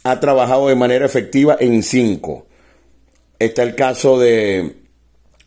ha 0.04 0.20
trabajado 0.20 0.70
de 0.70 0.74
manera 0.74 1.06
efectiva 1.06 1.58
en 1.60 1.84
cinco. 1.84 2.48
Está 3.38 3.62
el 3.62 3.76
caso 3.76 4.18
de, 4.18 4.78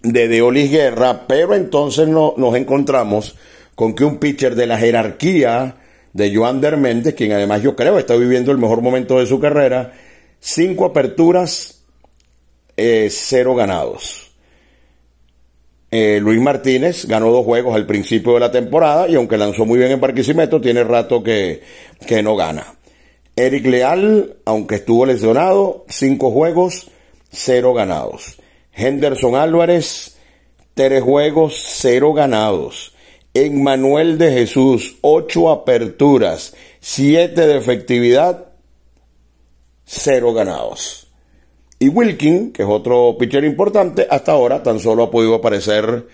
de 0.01 0.29
Deolis 0.29 0.71
Guerra, 0.71 1.27
pero 1.27 1.57
entonces 1.57 2.07
no, 2.07 2.35
nos 2.37 2.55
encontramos 2.55 3.35
con 3.75 3.97
que 3.97 4.05
un 4.05 4.19
pitcher 4.19 4.55
de 4.55 4.69
la 4.69 4.79
jerarquía 4.79 5.75
de 6.13 6.33
Joan 6.33 6.61
Méndez, 6.81 7.15
quien 7.15 7.33
además 7.33 7.63
yo 7.63 7.75
creo 7.75 7.99
está 7.99 8.15
viviendo 8.15 8.53
el 8.53 8.59
mejor 8.59 8.81
momento 8.81 9.19
de 9.19 9.27
su 9.27 9.41
carrera, 9.41 9.93
cinco 10.43 10.85
aperturas, 10.85 11.83
eh, 12.77 13.09
cero 13.11 13.55
ganados. 13.55 14.33
Eh, 15.91 16.19
Luis 16.21 16.41
Martínez 16.41 17.07
ganó 17.07 17.31
dos 17.31 17.45
juegos 17.45 17.77
al 17.77 17.87
principio 17.87 18.35
de 18.35 18.41
la 18.41 18.51
temporada 18.51 19.09
y 19.09 19.15
aunque 19.15 19.39
lanzó 19.39 19.65
muy 19.65 19.79
bien 19.79 19.93
en 19.93 20.01
Barquisimeto, 20.01 20.61
tiene 20.61 20.83
rato 20.85 21.23
que, 21.23 21.63
que 22.07 22.23
no 22.23 22.35
gana. 22.35 22.75
Eric 23.37 23.67
Leal, 23.67 24.37
aunque 24.45 24.77
estuvo 24.77 25.07
lesionado, 25.07 25.85
cinco 25.89 26.31
juegos, 26.31 26.91
cero 27.31 27.73
ganados. 27.73 28.39
Henderson 28.75 29.37
Álvarez, 29.37 30.17
tres 30.75 31.03
juegos, 31.03 31.63
cero 31.77 32.13
ganados. 32.15 32.95
Emmanuel 33.35 34.19
de 34.19 34.33
Jesús, 34.33 34.97
ocho 35.03 35.51
aperturas, 35.51 36.55
siete 36.81 37.47
de 37.47 37.57
efectividad, 37.57 38.52
cero 39.95 40.33
ganados. 40.33 41.07
Y 41.79 41.89
Wilkin, 41.89 42.53
que 42.53 42.63
es 42.63 42.69
otro 42.69 43.17
pitcher 43.19 43.45
importante, 43.45 44.07
hasta 44.09 44.33
ahora 44.33 44.63
tan 44.63 44.81
solo 44.81 45.05
ha 45.05 45.11
podido 45.11 45.35
aparecer 45.35 46.07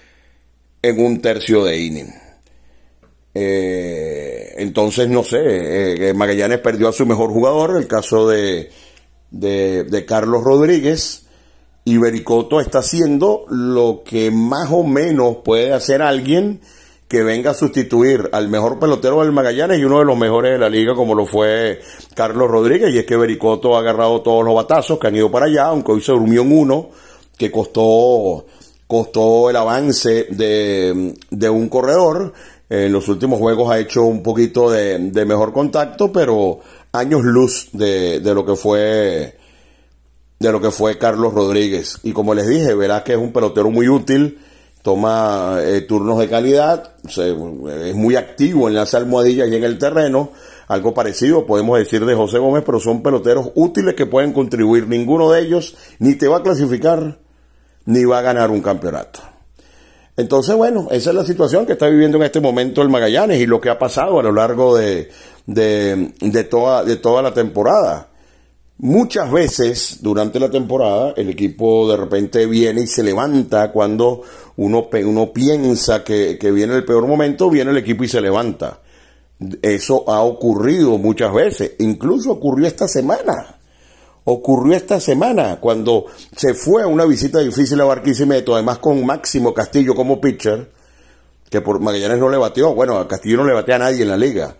en 0.82 1.04
un 1.04 1.20
tercio 1.20 1.64
de 1.64 1.78
inning. 1.78 2.12
Eh, 3.34 4.54
entonces, 4.56 5.08
no 5.08 5.22
sé, 5.22 5.38
eh, 6.08 6.14
Magallanes 6.14 6.58
perdió 6.58 6.88
a 6.88 6.92
su 6.92 7.06
mejor 7.06 7.30
jugador, 7.30 7.76
el 7.76 7.86
caso 7.86 8.28
de, 8.28 8.70
de, 9.30 9.84
de 9.84 10.04
Carlos 10.04 10.42
Rodríguez, 10.42 11.26
y 11.84 11.98
Bericoto 11.98 12.60
está 12.60 12.80
haciendo 12.80 13.44
lo 13.48 14.02
que 14.04 14.32
más 14.32 14.70
o 14.72 14.82
menos 14.82 15.36
puede 15.44 15.72
hacer 15.72 16.02
alguien 16.02 16.60
que 17.08 17.22
venga 17.22 17.52
a 17.52 17.54
sustituir 17.54 18.28
al 18.32 18.48
mejor 18.48 18.78
pelotero 18.78 19.22
del 19.22 19.32
Magallanes 19.32 19.78
y 19.78 19.84
uno 19.84 19.98
de 20.00 20.04
los 20.04 20.16
mejores 20.16 20.52
de 20.52 20.58
la 20.58 20.68
liga 20.68 20.94
como 20.94 21.14
lo 21.14 21.24
fue 21.24 21.80
Carlos 22.14 22.50
Rodríguez 22.50 22.94
y 22.94 22.98
es 22.98 23.06
que 23.06 23.16
Bericoto 23.16 23.76
ha 23.76 23.80
agarrado 23.80 24.20
todos 24.20 24.44
los 24.44 24.54
batazos 24.54 24.98
que 24.98 25.06
han 25.06 25.16
ido 25.16 25.30
para 25.30 25.46
allá, 25.46 25.66
aunque 25.66 25.92
hoy 25.92 26.02
se 26.02 26.12
durmió 26.12 26.42
en 26.42 26.56
uno 26.56 26.90
que 27.36 27.50
costó 27.50 28.44
costó 28.86 29.50
el 29.50 29.56
avance 29.56 30.26
de, 30.30 31.14
de 31.30 31.50
un 31.50 31.68
corredor. 31.68 32.32
En 32.70 32.92
los 32.92 33.08
últimos 33.08 33.38
juegos 33.38 33.70
ha 33.70 33.78
hecho 33.78 34.02
un 34.02 34.22
poquito 34.22 34.70
de, 34.70 34.98
de 34.98 35.24
mejor 35.24 35.52
contacto, 35.52 36.12
pero 36.12 36.60
años 36.92 37.22
luz 37.22 37.68
de, 37.72 38.20
de 38.20 38.34
lo 38.34 38.44
que 38.44 38.56
fue 38.56 39.36
de 40.38 40.52
lo 40.52 40.60
que 40.60 40.70
fue 40.70 40.98
Carlos 40.98 41.34
Rodríguez. 41.34 41.98
Y 42.02 42.12
como 42.12 42.34
les 42.34 42.46
dije, 42.46 42.74
verás 42.74 43.02
que 43.02 43.12
es 43.12 43.18
un 43.18 43.32
pelotero 43.32 43.70
muy 43.70 43.88
útil, 43.88 44.38
toma 44.82 45.58
eh, 45.60 45.82
turnos 45.82 46.18
de 46.18 46.28
calidad, 46.28 46.92
es 47.04 47.94
muy 47.94 48.16
activo 48.16 48.68
en 48.68 48.74
las 48.74 48.94
almohadillas 48.94 49.48
y 49.48 49.56
en 49.56 49.64
el 49.64 49.78
terreno. 49.78 50.30
Algo 50.68 50.92
parecido 50.92 51.46
podemos 51.46 51.78
decir 51.78 52.04
de 52.04 52.14
José 52.14 52.38
Gómez, 52.38 52.62
pero 52.64 52.78
son 52.78 53.02
peloteros 53.02 53.50
útiles 53.54 53.94
que 53.94 54.06
pueden 54.06 54.32
contribuir. 54.32 54.86
Ninguno 54.86 55.30
de 55.30 55.40
ellos 55.40 55.76
ni 55.98 56.14
te 56.14 56.28
va 56.28 56.38
a 56.38 56.42
clasificar 56.42 57.18
ni 57.86 58.04
va 58.04 58.18
a 58.18 58.22
ganar 58.22 58.50
un 58.50 58.60
campeonato. 58.60 59.20
Entonces, 60.18 60.54
bueno, 60.56 60.88
esa 60.90 61.10
es 61.10 61.16
la 61.16 61.24
situación 61.24 61.64
que 61.64 61.72
está 61.72 61.88
viviendo 61.88 62.18
en 62.18 62.24
este 62.24 62.40
momento 62.40 62.82
el 62.82 62.88
Magallanes 62.88 63.40
y 63.40 63.46
lo 63.46 63.60
que 63.60 63.70
ha 63.70 63.78
pasado 63.78 64.18
a 64.18 64.22
lo 64.22 64.32
largo 64.32 64.76
de, 64.76 65.10
de, 65.46 66.12
de 66.20 66.44
toda, 66.44 66.84
de 66.84 66.96
toda 66.96 67.22
la 67.22 67.32
temporada. 67.32 68.08
Muchas 68.80 69.32
veces 69.32 69.98
durante 70.02 70.38
la 70.38 70.52
temporada 70.52 71.12
el 71.16 71.30
equipo 71.30 71.90
de 71.90 71.96
repente 71.96 72.46
viene 72.46 72.82
y 72.82 72.86
se 72.86 73.02
levanta 73.02 73.72
cuando 73.72 74.22
uno, 74.56 74.88
uno 75.04 75.32
piensa 75.32 76.04
que, 76.04 76.38
que, 76.38 76.52
viene 76.52 76.76
el 76.76 76.84
peor 76.84 77.08
momento, 77.08 77.50
viene 77.50 77.72
el 77.72 77.78
equipo 77.78 78.04
y 78.04 78.08
se 78.08 78.20
levanta. 78.20 78.78
Eso 79.62 80.08
ha 80.08 80.22
ocurrido 80.22 80.96
muchas 80.96 81.34
veces, 81.34 81.72
incluso 81.80 82.30
ocurrió 82.30 82.68
esta 82.68 82.86
semana. 82.86 83.58
Ocurrió 84.22 84.76
esta 84.76 85.00
semana 85.00 85.58
cuando 85.58 86.06
se 86.36 86.54
fue 86.54 86.84
a 86.84 86.86
una 86.86 87.04
visita 87.04 87.40
difícil 87.40 87.80
a 87.80 87.84
Barquisimeto, 87.84 88.54
además 88.54 88.78
con 88.78 89.04
Máximo 89.04 89.52
Castillo 89.52 89.96
como 89.96 90.20
pitcher, 90.20 90.70
que 91.50 91.60
por 91.60 91.80
Magallanes 91.80 92.18
no 92.18 92.28
le 92.28 92.36
bateó, 92.36 92.76
bueno, 92.76 92.98
a 92.98 93.08
Castillo 93.08 93.38
no 93.38 93.44
le 93.44 93.54
batea 93.54 93.74
a 93.74 93.80
nadie 93.80 94.02
en 94.02 94.08
la 94.08 94.16
liga 94.16 94.56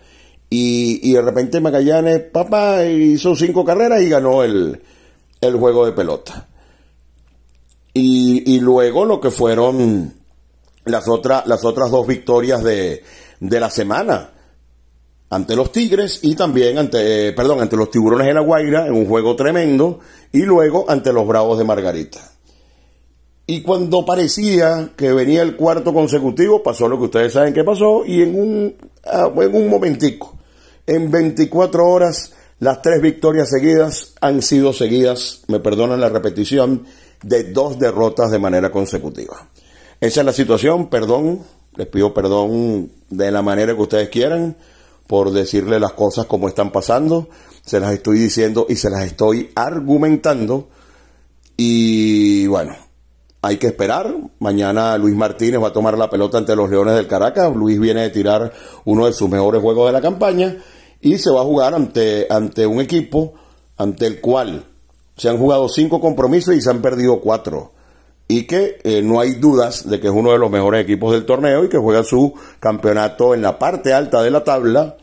y, 0.49 1.09
y 1.09 1.13
de 1.13 1.21
repente 1.21 1.61
Magallanes, 1.61 2.21
papá, 2.31 2.85
hizo 2.85 3.35
cinco 3.35 3.63
carreras 3.63 4.01
y 4.01 4.09
ganó 4.09 4.43
el, 4.43 4.81
el 5.41 5.55
juego 5.55 5.85
de 5.85 5.91
pelota. 5.91 6.47
Y, 7.93 8.55
y 8.55 8.59
luego 8.59 9.05
lo 9.05 9.19
que 9.21 9.29
fueron 9.29 10.13
las, 10.85 11.07
otras 11.07 11.45
las 11.45 11.63
otras 11.65 11.91
dos 11.91 12.07
victorias 12.07 12.63
de, 12.63 13.03
de 13.39 13.59
la 13.59 13.69
semana 13.69 14.31
ante 15.29 15.55
los 15.55 15.71
Tigres 15.71 16.21
y 16.23 16.35
también 16.35 16.79
ante, 16.79 17.27
eh, 17.27 17.33
perdón, 17.33 17.61
ante 17.61 17.77
los 17.77 17.91
Tiburones 17.91 18.25
de 18.25 18.33
la 18.33 18.41
Guaira 18.41 18.87
en 18.87 18.93
un 18.93 19.05
juego 19.05 19.35
tremendo 19.35 19.99
y 20.31 20.41
luego 20.41 20.85
ante 20.89 21.13
los 21.13 21.27
Bravos 21.27 21.59
de 21.59 21.65
Margarita. 21.65 22.19
Y 23.45 23.61
cuando 23.61 24.05
parecía 24.05 24.91
que 24.95 25.11
venía 25.11 25.41
el 25.41 25.55
cuarto 25.55 25.93
consecutivo, 25.93 26.63
pasó 26.63 26.87
lo 26.87 26.97
que 26.97 27.05
ustedes 27.05 27.33
saben 27.33 27.53
que 27.53 27.63
pasó 27.63 28.03
y 28.05 28.21
en 28.21 28.39
un, 28.39 28.75
ah, 29.05 29.31
en 29.35 29.55
un 29.55 29.69
momentico 29.69 30.38
en 30.89 31.11
24 31.11 31.87
horas, 31.87 32.33
las 32.59 32.81
tres 32.81 32.99
victorias 32.99 33.49
seguidas 33.49 34.13
han 34.21 34.41
sido 34.41 34.73
seguidas, 34.73 35.43
me 35.47 35.59
perdonan 35.59 36.01
la 36.01 36.09
repetición, 36.09 36.85
de 37.21 37.51
dos 37.51 37.77
derrotas 37.77 38.31
de 38.31 38.39
manera 38.39 38.71
consecutiva. 38.71 39.49
Esa 40.01 40.21
es 40.21 40.25
la 40.25 40.33
situación, 40.33 40.89
perdón, 40.89 41.43
les 41.75 41.85
pido 41.87 42.13
perdón 42.13 42.91
de 43.09 43.31
la 43.31 43.43
manera 43.43 43.75
que 43.75 43.81
ustedes 43.81 44.09
quieran 44.09 44.57
por 45.05 45.31
decirle 45.31 45.79
las 45.79 45.93
cosas 45.93 46.25
como 46.25 46.47
están 46.47 46.71
pasando, 46.71 47.29
se 47.63 47.79
las 47.79 47.93
estoy 47.93 48.17
diciendo 48.17 48.65
y 48.67 48.75
se 48.75 48.89
las 48.89 49.03
estoy 49.05 49.51
argumentando 49.55 50.69
y 51.55 52.47
bueno, 52.47 52.75
hay 53.41 53.57
que 53.57 53.67
esperar. 53.67 54.13
Mañana 54.39 54.97
Luis 54.97 55.15
Martínez 55.15 55.61
va 55.61 55.69
a 55.69 55.73
tomar 55.73 55.97
la 55.97 56.09
pelota 56.09 56.37
ante 56.37 56.55
los 56.55 56.69
Leones 56.69 56.95
del 56.95 57.07
Caracas. 57.07 57.55
Luis 57.55 57.79
viene 57.79 58.01
de 58.01 58.09
tirar 58.09 58.51
uno 58.85 59.05
de 59.05 59.13
sus 59.13 59.29
mejores 59.29 59.61
juegos 59.61 59.87
de 59.87 59.93
la 59.93 60.01
campaña 60.01 60.57
y 61.01 61.17
se 61.17 61.31
va 61.31 61.41
a 61.41 61.45
jugar 61.45 61.73
ante, 61.73 62.27
ante 62.29 62.65
un 62.65 62.81
equipo 62.81 63.33
ante 63.77 64.05
el 64.05 64.19
cual 64.19 64.65
se 65.17 65.29
han 65.29 65.37
jugado 65.37 65.67
cinco 65.69 65.99
compromisos 65.99 66.55
y 66.55 66.61
se 66.61 66.69
han 66.69 66.81
perdido 66.81 67.19
cuatro. 67.19 67.71
y 68.27 68.45
que 68.45 68.79
eh, 68.83 69.01
no 69.01 69.19
hay 69.19 69.35
dudas 69.35 69.89
de 69.89 69.99
que 69.99 70.07
es 70.07 70.13
uno 70.13 70.31
de 70.31 70.37
los 70.37 70.51
mejores 70.51 70.83
equipos 70.83 71.13
del 71.13 71.25
torneo 71.25 71.63
y 71.63 71.69
que 71.69 71.79
juega 71.79 72.03
su 72.03 72.33
campeonato 72.59 73.33
en 73.33 73.41
la 73.41 73.57
parte 73.57 73.91
alta 73.91 74.21
de 74.21 74.29
la 74.29 74.43
tabla 74.43 74.97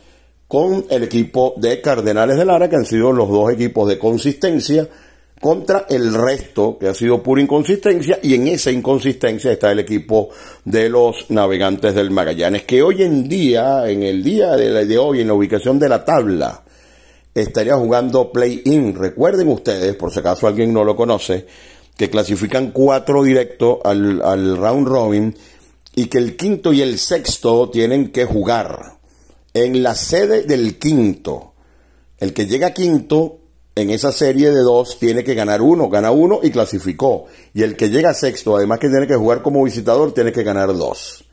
con 0.47 0.85
el 0.91 1.03
equipo 1.03 1.55
de 1.57 1.81
Cardenales 1.81 2.37
de 2.37 2.45
Lara, 2.45 2.71
que 2.71 2.77
han 2.77 2.87
sido 2.87 3.11
los 3.11 3.29
dos 3.29 3.51
equipos 3.51 3.89
de 3.89 3.99
consistencia 3.99 4.89
contra 5.41 5.87
el 5.89 6.15
resto, 6.15 6.79
que 6.79 6.89
ha 6.89 6.95
sido 6.95 7.23
pura 7.23 7.43
inconsistencia, 7.43 8.19
y 8.23 8.35
en 8.35 8.49
esa 8.49 8.71
inconsistencia 8.71 9.53
está 9.53 9.73
el 9.73 9.81
equipo 9.81 10.31
de 10.65 10.89
los 10.89 11.31
navegantes 11.31 11.95
del 11.95 12.11
Magallanes, 12.11 12.65
que 12.65 12.83
hoy 12.83 13.03
en 13.03 13.29
día, 13.29 13.89
en 13.89 14.03
el 14.03 14.23
día 14.23 14.57
de, 14.57 14.85
de 14.87 14.99
hoy, 14.99 15.21
en 15.21 15.29
la 15.29 15.35
ubicación 15.35 15.79
de 15.79 15.89
la 15.89 16.05
tabla, 16.05 16.63
estaría 17.35 17.77
jugando 17.77 18.33
play-in. 18.33 18.95
Recuerden 18.95 19.49
ustedes, 19.49 19.95
por 19.95 20.13
si 20.13 20.21
acaso 20.21 20.47
alguien 20.47 20.73
no 20.73 20.85
lo 20.85 20.97
conoce, 20.97 21.47
que 21.97 22.11
clasifican 22.11 22.71
cuatro 22.71 23.23
directos 23.23 23.79
al, 23.85 24.23
al 24.23 24.57
round 24.57 24.89
robin 24.89 25.37
y 25.95 26.07
que 26.07 26.19
el 26.19 26.37
quinto 26.37 26.73
y 26.73 26.83
el 26.83 26.99
sexto 26.99 27.71
tienen 27.71 28.11
que 28.11 28.25
jugar 28.25 28.99
en 29.55 29.83
la 29.83 29.95
sede 29.95 30.43
del 30.43 30.79
quinto. 30.79 31.55
El 32.19 32.33
que 32.33 32.47
llega 32.47 32.73
quinto 32.73 33.39
en 33.77 33.91
esa 33.91 34.11
serie 34.11 34.51
de 34.51 34.61
dos 34.61 34.99
tiene 34.99 35.23
que 35.23 35.35
ganar 35.35 35.61
uno, 35.61 35.91
gana 35.91 36.11
uno 36.11 36.41
y 36.43 36.51
clasificó. 36.51 37.27
Y 37.53 37.63
el 37.63 37.77
que 37.77 37.91
llega 37.91 38.15
sexto, 38.15 38.57
además 38.57 38.79
que 38.79 38.89
tiene 38.89 39.07
que 39.07 39.17
jugar 39.17 39.43
como 39.43 39.63
visitador, 39.63 40.13
tiene 40.13 40.33
que 40.33 40.43
ganar 40.43 40.75
dos. 40.75 41.25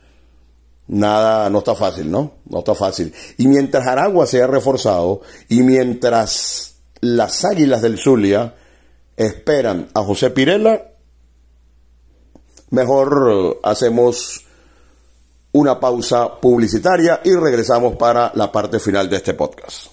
Nada, 0.87 1.49
no 1.49 1.59
está 1.59 1.73
fácil, 1.73 2.11
¿no? 2.11 2.33
No 2.49 2.59
está 2.59 2.75
fácil. 2.75 3.13
Y 3.37 3.47
mientras 3.47 3.87
Aragua 3.87 4.27
se 4.27 4.41
ha 4.41 4.47
reforzado 4.47 5.21
y 5.47 5.63
mientras 5.63 6.75
las 6.99 7.45
Águilas 7.45 7.81
del 7.81 7.97
Zulia 7.97 8.53
esperan 9.15 9.87
a 9.93 10.03
José 10.03 10.29
Pirela, 10.31 10.91
mejor 12.71 13.31
eh, 13.31 13.59
hacemos 13.63 14.45
una 15.53 15.79
pausa 15.79 16.41
publicitaria 16.41 17.21
y 17.23 17.33
regresamos 17.35 17.95
para 17.95 18.33
la 18.35 18.51
parte 18.51 18.79
final 18.79 19.09
de 19.09 19.15
este 19.15 19.33
podcast. 19.33 19.92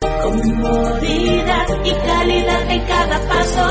Comodidad 0.00 1.66
y 1.84 1.90
calidad 1.90 2.70
en 2.70 2.84
cada 2.86 3.20
paso. 3.28 3.66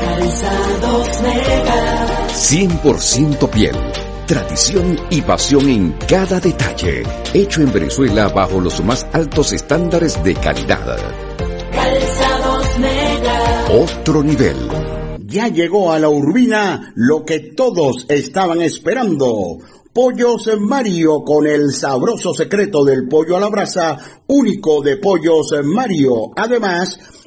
Calzados 0.00 1.22
Mega. 1.22 2.26
100% 2.28 3.50
piel. 3.50 3.76
Tradición 4.26 4.98
y 5.10 5.20
pasión 5.22 5.68
en 5.68 5.92
cada 6.08 6.40
detalle. 6.40 7.04
Hecho 7.32 7.60
en 7.60 7.72
Venezuela 7.72 8.28
bajo 8.28 8.60
los 8.60 8.82
más 8.82 9.06
altos 9.12 9.52
estándares 9.52 10.22
de 10.24 10.34
calidad. 10.34 10.98
Calzados 11.72 12.78
Mega. 12.78 13.66
Otro 13.70 14.24
nivel. 14.24 14.56
Ya 15.26 15.46
llegó 15.46 15.92
a 15.92 16.00
la 16.00 16.08
Urbina 16.08 16.92
lo 16.96 17.24
que 17.24 17.38
todos 17.38 18.06
estaban 18.08 18.60
esperando 18.60 19.58
Pollos 19.92 20.48
Mario 20.58 21.22
con 21.22 21.46
el 21.46 21.70
sabroso 21.70 22.32
secreto 22.32 22.82
del 22.82 23.06
pollo 23.08 23.36
a 23.36 23.40
la 23.40 23.50
brasa, 23.50 23.98
único 24.26 24.80
de 24.80 24.96
Pollos 24.96 25.52
Mario. 25.64 26.30
Además, 26.34 26.98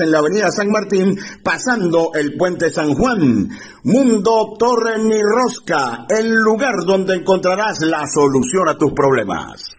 en 0.00 0.10
la 0.10 0.18
avenida 0.18 0.50
San 0.50 0.70
Martín, 0.70 1.18
pasando 1.42 2.12
el 2.14 2.36
puente 2.36 2.70
San 2.70 2.94
Juan. 2.94 3.48
Mundo 3.84 4.54
Torre 4.58 4.98
ni 4.98 5.20
Rosca, 5.20 6.06
el 6.08 6.30
lugar 6.30 6.74
donde 6.86 7.14
encontrarás 7.14 7.80
la 7.80 8.06
solución 8.06 8.68
a 8.68 8.76
tus 8.78 8.92
problemas. 8.92 9.76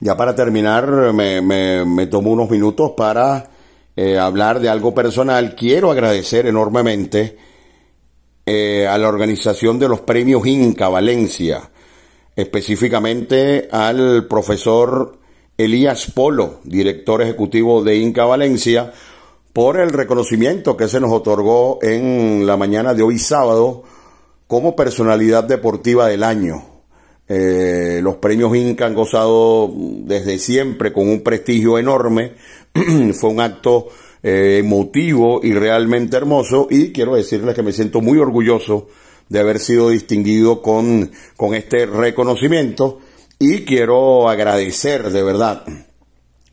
Ya 0.00 0.16
para 0.16 0.34
terminar, 0.34 1.12
me, 1.12 2.06
tomo 2.08 2.32
unos 2.32 2.50
minutos 2.50 2.92
para 2.96 3.48
eh, 3.94 4.18
hablar 4.18 4.58
de 4.58 4.68
algo 4.68 4.92
personal. 4.92 5.54
Quiero 5.54 5.92
agradecer 5.92 6.46
enormemente 6.46 7.38
eh, 8.44 8.86
a 8.88 8.98
la 8.98 9.08
organización 9.08 9.78
de 9.78 9.88
los 9.88 10.00
premios 10.00 10.44
Inca 10.44 10.88
Valencia, 10.88 11.70
específicamente 12.34 13.68
al 13.70 14.26
profesor 14.26 15.21
Elías 15.58 16.10
Polo, 16.10 16.60
director 16.64 17.22
ejecutivo 17.22 17.82
de 17.82 17.96
Inca 17.96 18.24
Valencia, 18.24 18.92
por 19.52 19.78
el 19.78 19.90
reconocimiento 19.90 20.76
que 20.76 20.88
se 20.88 21.00
nos 21.00 21.12
otorgó 21.12 21.78
en 21.82 22.46
la 22.46 22.56
mañana 22.56 22.94
de 22.94 23.02
hoy 23.02 23.18
sábado 23.18 23.82
como 24.46 24.74
personalidad 24.74 25.44
deportiva 25.44 26.08
del 26.08 26.22
año. 26.22 26.64
Eh, 27.28 28.00
los 28.02 28.16
premios 28.16 28.56
Inca 28.56 28.86
han 28.86 28.94
gozado 28.94 29.70
desde 29.74 30.38
siempre 30.38 30.92
con 30.92 31.08
un 31.08 31.22
prestigio 31.22 31.78
enorme. 31.78 32.32
Fue 33.14 33.30
un 33.30 33.40
acto 33.40 33.88
eh, 34.22 34.58
emotivo 34.60 35.40
y 35.42 35.52
realmente 35.52 36.16
hermoso 36.16 36.66
y 36.70 36.92
quiero 36.92 37.14
decirles 37.14 37.54
que 37.54 37.62
me 37.62 37.72
siento 37.72 38.00
muy 38.00 38.18
orgulloso 38.18 38.88
de 39.28 39.40
haber 39.40 39.58
sido 39.58 39.90
distinguido 39.90 40.62
con, 40.62 41.10
con 41.36 41.54
este 41.54 41.86
reconocimiento 41.86 43.00
y 43.44 43.64
quiero 43.64 44.28
agradecer 44.28 45.10
de 45.10 45.20
verdad 45.20 45.64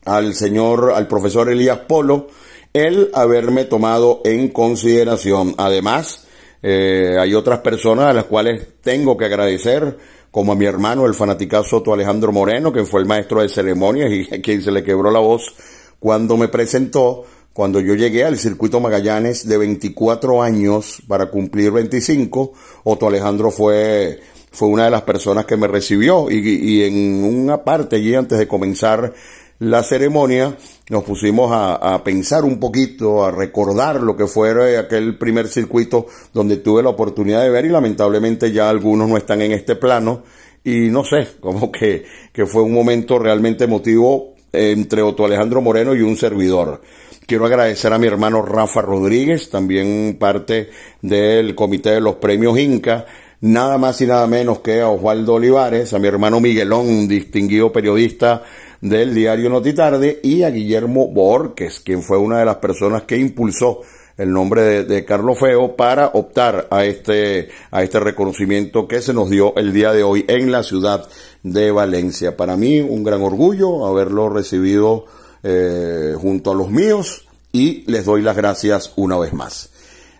al 0.04 0.34
señor, 0.34 0.92
al 0.92 1.06
profesor 1.06 1.48
Elías 1.48 1.78
Polo, 1.86 2.26
el 2.72 3.12
haberme 3.14 3.64
tomado 3.64 4.22
en 4.24 4.48
consideración. 4.48 5.54
Además, 5.56 6.24
eh, 6.64 7.14
hay 7.16 7.32
otras 7.34 7.60
personas 7.60 8.06
a 8.06 8.12
las 8.12 8.24
cuales 8.24 8.66
tengo 8.82 9.16
que 9.16 9.26
agradecer, 9.26 9.98
como 10.32 10.50
a 10.50 10.56
mi 10.56 10.64
hermano, 10.64 11.06
el 11.06 11.14
fanaticazo 11.14 11.78
Soto 11.78 11.94
Alejandro 11.94 12.32
Moreno, 12.32 12.72
que 12.72 12.84
fue 12.84 13.02
el 13.02 13.06
maestro 13.06 13.40
de 13.40 13.48
ceremonias 13.48 14.10
y 14.10 14.34
a 14.34 14.40
quien 14.42 14.60
se 14.60 14.72
le 14.72 14.82
quebró 14.82 15.12
la 15.12 15.20
voz 15.20 15.54
cuando 16.00 16.36
me 16.36 16.48
presentó, 16.48 17.24
cuando 17.52 17.78
yo 17.78 17.94
llegué 17.94 18.24
al 18.24 18.36
circuito 18.36 18.80
Magallanes 18.80 19.46
de 19.46 19.58
24 19.58 20.42
años 20.42 21.00
para 21.06 21.26
cumplir 21.26 21.70
25. 21.70 22.52
Otto 22.82 23.06
Alejandro 23.06 23.52
fue 23.52 24.18
fue 24.50 24.68
una 24.68 24.84
de 24.84 24.90
las 24.90 25.02
personas 25.02 25.46
que 25.46 25.56
me 25.56 25.68
recibió 25.68 26.30
y, 26.30 26.82
en 26.82 27.24
una 27.24 27.62
parte 27.64 27.96
allí 27.96 28.14
antes 28.14 28.38
de 28.38 28.48
comenzar 28.48 29.12
la 29.58 29.82
ceremonia 29.82 30.56
nos 30.88 31.04
pusimos 31.04 31.52
a, 31.52 31.74
a, 31.74 32.02
pensar 32.02 32.44
un 32.44 32.58
poquito, 32.58 33.24
a 33.24 33.30
recordar 33.30 34.00
lo 34.00 34.16
que 34.16 34.26
fue 34.26 34.78
aquel 34.78 35.18
primer 35.18 35.48
circuito 35.48 36.06
donde 36.32 36.56
tuve 36.56 36.82
la 36.82 36.88
oportunidad 36.88 37.42
de 37.42 37.50
ver 37.50 37.66
y 37.66 37.68
lamentablemente 37.68 38.52
ya 38.52 38.70
algunos 38.70 39.08
no 39.08 39.16
están 39.16 39.42
en 39.42 39.52
este 39.52 39.76
plano 39.76 40.22
y 40.64 40.88
no 40.90 41.04
sé, 41.04 41.28
como 41.40 41.70
que, 41.70 42.04
que 42.32 42.46
fue 42.46 42.62
un 42.62 42.72
momento 42.72 43.18
realmente 43.18 43.64
emotivo 43.64 44.34
entre 44.52 45.02
Otto 45.02 45.24
Alejandro 45.24 45.60
Moreno 45.60 45.94
y 45.94 46.00
un 46.00 46.16
servidor. 46.16 46.80
Quiero 47.26 47.46
agradecer 47.46 47.92
a 47.92 47.98
mi 47.98 48.08
hermano 48.08 48.42
Rafa 48.42 48.82
Rodríguez, 48.82 49.50
también 49.50 50.16
parte 50.18 50.70
del 51.00 51.54
comité 51.54 51.90
de 51.90 52.00
los 52.00 52.16
premios 52.16 52.58
Inca, 52.58 53.06
nada 53.40 53.78
más 53.78 54.00
y 54.00 54.06
nada 54.06 54.26
menos 54.26 54.60
que 54.60 54.80
a 54.80 54.88
Osvaldo 54.88 55.34
Olivares, 55.34 55.92
a 55.92 55.98
mi 55.98 56.08
hermano 56.08 56.40
Miguelón, 56.40 57.08
distinguido 57.08 57.72
periodista 57.72 58.42
del 58.80 59.14
diario 59.14 59.50
Notitarde, 59.50 60.20
y 60.22 60.42
a 60.42 60.50
Guillermo 60.50 61.08
Borges, 61.08 61.80
quien 61.80 62.02
fue 62.02 62.18
una 62.18 62.38
de 62.38 62.44
las 62.44 62.56
personas 62.56 63.02
que 63.04 63.16
impulsó 63.16 63.82
el 64.16 64.32
nombre 64.32 64.62
de, 64.62 64.84
de, 64.84 65.04
Carlos 65.06 65.38
Feo 65.38 65.76
para 65.76 66.08
optar 66.08 66.68
a 66.70 66.84
este, 66.84 67.48
a 67.70 67.82
este 67.82 68.00
reconocimiento 68.00 68.86
que 68.86 69.00
se 69.00 69.14
nos 69.14 69.30
dio 69.30 69.56
el 69.56 69.72
día 69.72 69.92
de 69.92 70.02
hoy 70.02 70.26
en 70.28 70.52
la 70.52 70.62
ciudad 70.62 71.08
de 71.42 71.70
Valencia. 71.70 72.36
Para 72.36 72.56
mí 72.56 72.80
un 72.80 73.02
gran 73.02 73.22
orgullo 73.22 73.86
haberlo 73.86 74.28
recibido 74.28 75.06
eh, 75.42 76.14
junto 76.20 76.50
a 76.50 76.54
los 76.54 76.68
míos 76.68 77.26
y 77.50 77.90
les 77.90 78.04
doy 78.04 78.20
las 78.20 78.36
gracias 78.36 78.92
una 78.96 79.18
vez 79.18 79.32
más. 79.32 79.70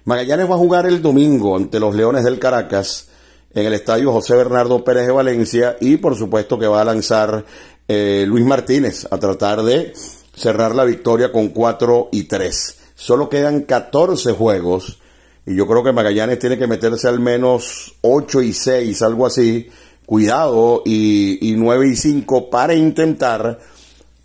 Magallanes 0.06 0.50
va 0.50 0.54
a 0.54 0.58
jugar 0.58 0.86
el 0.86 1.02
domingo 1.02 1.54
ante 1.54 1.78
los 1.78 1.94
Leones 1.94 2.24
del 2.24 2.38
Caracas 2.38 3.09
en 3.54 3.66
el 3.66 3.72
estadio 3.72 4.12
José 4.12 4.36
Bernardo 4.36 4.84
Pérez 4.84 5.06
de 5.06 5.12
Valencia 5.12 5.76
y 5.80 5.96
por 5.96 6.16
supuesto 6.16 6.58
que 6.58 6.66
va 6.66 6.80
a 6.80 6.84
lanzar 6.84 7.44
eh, 7.88 8.24
Luis 8.26 8.44
Martínez 8.44 9.06
a 9.10 9.18
tratar 9.18 9.62
de 9.62 9.92
cerrar 10.34 10.74
la 10.74 10.84
victoria 10.84 11.32
con 11.32 11.48
4 11.48 12.10
y 12.12 12.24
3. 12.24 12.76
Solo 12.94 13.28
quedan 13.28 13.62
14 13.62 14.32
juegos 14.32 14.98
y 15.46 15.56
yo 15.56 15.66
creo 15.66 15.82
que 15.82 15.92
Magallanes 15.92 16.38
tiene 16.38 16.58
que 16.58 16.66
meterse 16.66 17.08
al 17.08 17.18
menos 17.18 17.94
8 18.02 18.42
y 18.42 18.52
6, 18.52 19.02
algo 19.02 19.26
así, 19.26 19.68
cuidado, 20.06 20.82
y, 20.84 21.50
y 21.50 21.56
9 21.56 21.88
y 21.88 21.96
5 21.96 22.50
para 22.50 22.74
intentar 22.74 23.58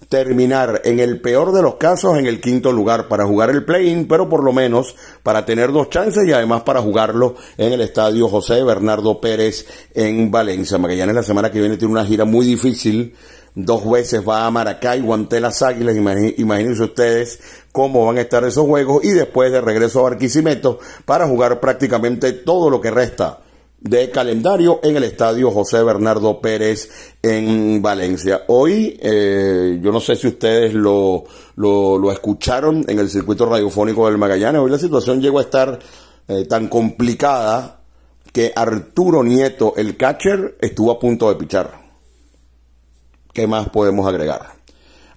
terminar 0.10 0.82
en 0.86 1.00
el 1.00 1.22
peor 1.22 1.52
de 1.52 1.62
los 1.62 1.76
casos 1.76 2.18
en 2.18 2.26
el 2.26 2.42
quinto 2.42 2.72
lugar 2.72 3.08
para 3.08 3.26
jugar 3.26 3.50
el 3.50 3.66
play-in, 3.66 4.08
pero 4.08 4.30
por 4.30 4.44
lo 4.44 4.54
menos 4.54 4.96
para 5.24 5.46
tener 5.46 5.72
dos 5.72 5.90
chances 5.90 6.28
y 6.28 6.34
además 6.34 6.64
para 6.64 6.82
jugarlo 6.82 7.36
en 7.58 7.74
el 7.74 7.82
estadio 7.82 8.28
José 8.28 8.64
Bernardo 8.64 9.20
Pérez 9.20 9.66
en 9.94 10.32
Valencia. 10.32 10.78
Magallanes 10.78 11.16
la 11.16 11.24
semana 11.24 11.52
que 11.52 11.60
viene 11.60 11.78
tiene 11.78 11.94
una 11.94 12.06
gira 12.06 12.26
muy 12.26 12.46
difícil. 12.46 13.16
Dos 13.56 13.90
veces 13.90 14.22
va 14.28 14.46
a 14.46 14.52
Maracay, 14.52 15.00
guante 15.00 15.40
las 15.40 15.62
Águilas, 15.62 15.96
imagínense 15.96 16.84
ustedes 16.84 17.40
cómo 17.72 18.06
van 18.06 18.18
a 18.18 18.22
estar 18.22 18.44
esos 18.44 18.66
juegos 18.66 19.06
y 19.06 19.12
después 19.12 19.50
de 19.52 19.62
regreso 19.62 20.00
a 20.02 20.10
Barquisimeto 20.10 20.80
para 21.06 21.26
jugar 21.26 21.62
prácticamente 21.62 22.34
todo 22.34 22.70
lo 22.70 22.82
que 22.82 22.92
resta 22.92 23.45
de 23.80 24.10
calendario 24.10 24.80
en 24.84 24.98
el 24.98 25.04
estadio 25.04 25.52
José 25.52 25.84
Bernardo 25.84 26.42
Pérez 26.42 26.90
en 27.22 27.82
Valencia. 27.82 28.44
Hoy, 28.48 28.98
eh, 29.02 29.80
yo 29.82 29.92
no 29.92 30.00
sé 30.00 30.16
si 30.16 30.28
ustedes 30.28 30.74
lo, 30.74 31.24
lo, 31.56 32.12
escucharon 32.12 32.84
en 32.88 33.00
el 33.00 33.10
circuito 33.10 33.46
radiofónico 33.46 34.08
del 34.08 34.18
Magallanes, 34.18 34.62
hoy 34.62 34.72
la 34.72 34.80
situación 34.80 35.22
llegó 35.22 35.40
a 35.40 35.44
estar 35.44 35.80
eh, 36.28 36.46
tan 36.46 36.68
complicada 36.68 37.82
que 38.32 38.52
Arturo 38.56 39.24
Nieto, 39.24 39.74
el 39.78 39.96
catcher, 39.96 40.58
estuvo 40.60 40.92
a 40.92 41.00
punto 41.00 41.30
de 41.30 41.36
pichar. 41.36 41.86
¿Qué 43.32 43.48
más 43.48 43.70
podemos 43.70 44.08
agregar? 44.08 44.56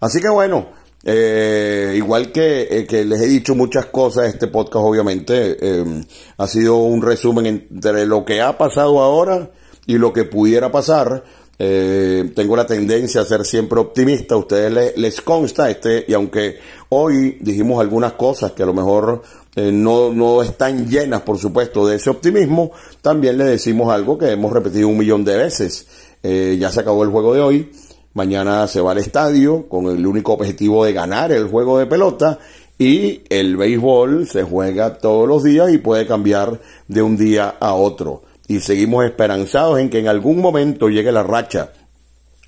Así 0.00 0.20
que 0.20 0.28
bueno, 0.28 0.68
eh, 1.04 1.94
igual 1.96 2.32
que, 2.32 2.62
eh, 2.62 2.86
que, 2.86 3.04
les 3.04 3.20
he 3.20 3.26
dicho 3.26 3.54
muchas 3.54 3.86
cosas, 3.86 4.26
este 4.26 4.48
podcast 4.48 4.84
obviamente 4.84 5.56
eh, 5.60 6.04
ha 6.36 6.46
sido 6.48 6.78
un 6.78 7.02
resumen 7.02 7.46
entre 7.46 8.04
lo 8.04 8.24
que 8.24 8.40
ha 8.40 8.58
pasado 8.58 9.00
ahora 9.00 9.50
y 9.86 9.96
lo 9.96 10.12
que 10.12 10.24
pudiera 10.24 10.72
pasar. 10.72 11.22
Eh, 11.60 12.32
tengo 12.36 12.54
la 12.56 12.66
tendencia 12.66 13.20
a 13.20 13.24
ser 13.24 13.44
siempre 13.44 13.80
optimista, 13.80 14.34
a 14.34 14.38
ustedes 14.38 14.72
les, 14.72 14.96
les, 14.96 15.20
consta 15.20 15.68
este, 15.68 16.04
y 16.06 16.14
aunque 16.14 16.58
hoy 16.90 17.38
dijimos 17.40 17.80
algunas 17.80 18.12
cosas 18.12 18.52
que 18.52 18.62
a 18.62 18.66
lo 18.66 18.74
mejor 18.74 19.22
no, 19.56 20.12
no 20.12 20.40
están 20.40 20.88
llenas, 20.88 21.22
por 21.22 21.36
supuesto, 21.36 21.84
de 21.84 21.96
ese 21.96 22.10
optimismo, 22.10 22.70
también 23.02 23.36
le 23.38 23.42
decimos 23.42 23.92
algo 23.92 24.16
que 24.16 24.30
hemos 24.30 24.52
repetido 24.52 24.86
un 24.86 24.98
millón 24.98 25.24
de 25.24 25.36
veces. 25.36 25.88
ya 26.22 26.70
se 26.70 26.78
acabó 26.78 27.02
el 27.02 27.10
juego 27.10 27.34
de 27.34 27.40
hoy 27.40 27.72
Mañana 28.18 28.66
se 28.66 28.80
va 28.80 28.90
al 28.90 28.98
estadio 28.98 29.68
con 29.68 29.86
el 29.86 30.04
único 30.04 30.32
objetivo 30.32 30.84
de 30.84 30.92
ganar 30.92 31.30
el 31.30 31.46
juego 31.46 31.78
de 31.78 31.86
pelota 31.86 32.40
y 32.76 33.20
el 33.28 33.56
béisbol 33.56 34.26
se 34.26 34.42
juega 34.42 34.98
todos 34.98 35.28
los 35.28 35.44
días 35.44 35.72
y 35.72 35.78
puede 35.78 36.04
cambiar 36.04 36.58
de 36.88 37.00
un 37.00 37.16
día 37.16 37.54
a 37.60 37.74
otro. 37.74 38.24
Y 38.48 38.58
seguimos 38.58 39.04
esperanzados 39.04 39.78
en 39.78 39.88
que 39.88 40.00
en 40.00 40.08
algún 40.08 40.40
momento 40.40 40.88
llegue 40.88 41.12
la 41.12 41.22
racha 41.22 41.70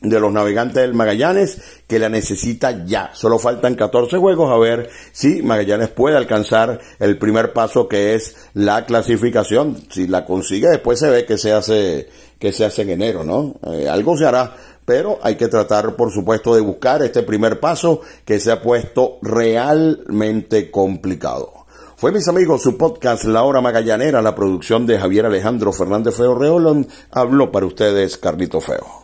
de 0.00 0.18
los 0.18 0.32
navegantes 0.32 0.82
del 0.82 0.92
Magallanes 0.92 1.62
que 1.86 2.00
la 2.00 2.08
necesita 2.08 2.84
ya. 2.84 3.12
Solo 3.14 3.38
faltan 3.38 3.76
14 3.76 4.16
juegos 4.16 4.50
a 4.50 4.58
ver 4.58 4.90
si 5.12 5.40
Magallanes 5.40 5.90
puede 5.90 6.16
alcanzar 6.16 6.80
el 6.98 7.16
primer 7.16 7.52
paso 7.52 7.86
que 7.86 8.16
es 8.16 8.34
la 8.54 8.86
clasificación. 8.86 9.76
Si 9.88 10.08
la 10.08 10.24
consigue 10.24 10.66
después 10.68 10.98
se 10.98 11.10
ve 11.10 11.24
que 11.26 11.38
se 11.38 11.52
hace 11.52 12.08
que 12.40 12.52
se 12.52 12.64
hace 12.64 12.82
en 12.82 12.90
enero, 12.90 13.22
¿no? 13.22 13.54
Eh, 13.70 13.86
algo 13.86 14.16
se 14.16 14.24
hará 14.24 14.56
pero 14.90 15.20
hay 15.22 15.36
que 15.36 15.46
tratar, 15.46 15.94
por 15.94 16.10
supuesto, 16.10 16.52
de 16.52 16.60
buscar 16.60 17.00
este 17.04 17.22
primer 17.22 17.60
paso 17.60 18.00
que 18.24 18.40
se 18.40 18.50
ha 18.50 18.60
puesto 18.60 19.18
realmente 19.22 20.68
complicado. 20.68 21.52
Fue, 21.94 22.10
mis 22.10 22.26
amigos, 22.26 22.62
su 22.62 22.76
podcast 22.76 23.22
La 23.22 23.44
Hora 23.44 23.60
Magallanera, 23.60 24.20
la 24.20 24.34
producción 24.34 24.86
de 24.86 24.98
Javier 24.98 25.26
Alejandro 25.26 25.72
Fernández 25.72 26.16
Feo 26.16 26.34
Reolón, 26.34 26.88
habló 27.12 27.52
para 27.52 27.66
ustedes 27.66 28.16
Carlito 28.16 28.60
Feo. 28.60 28.99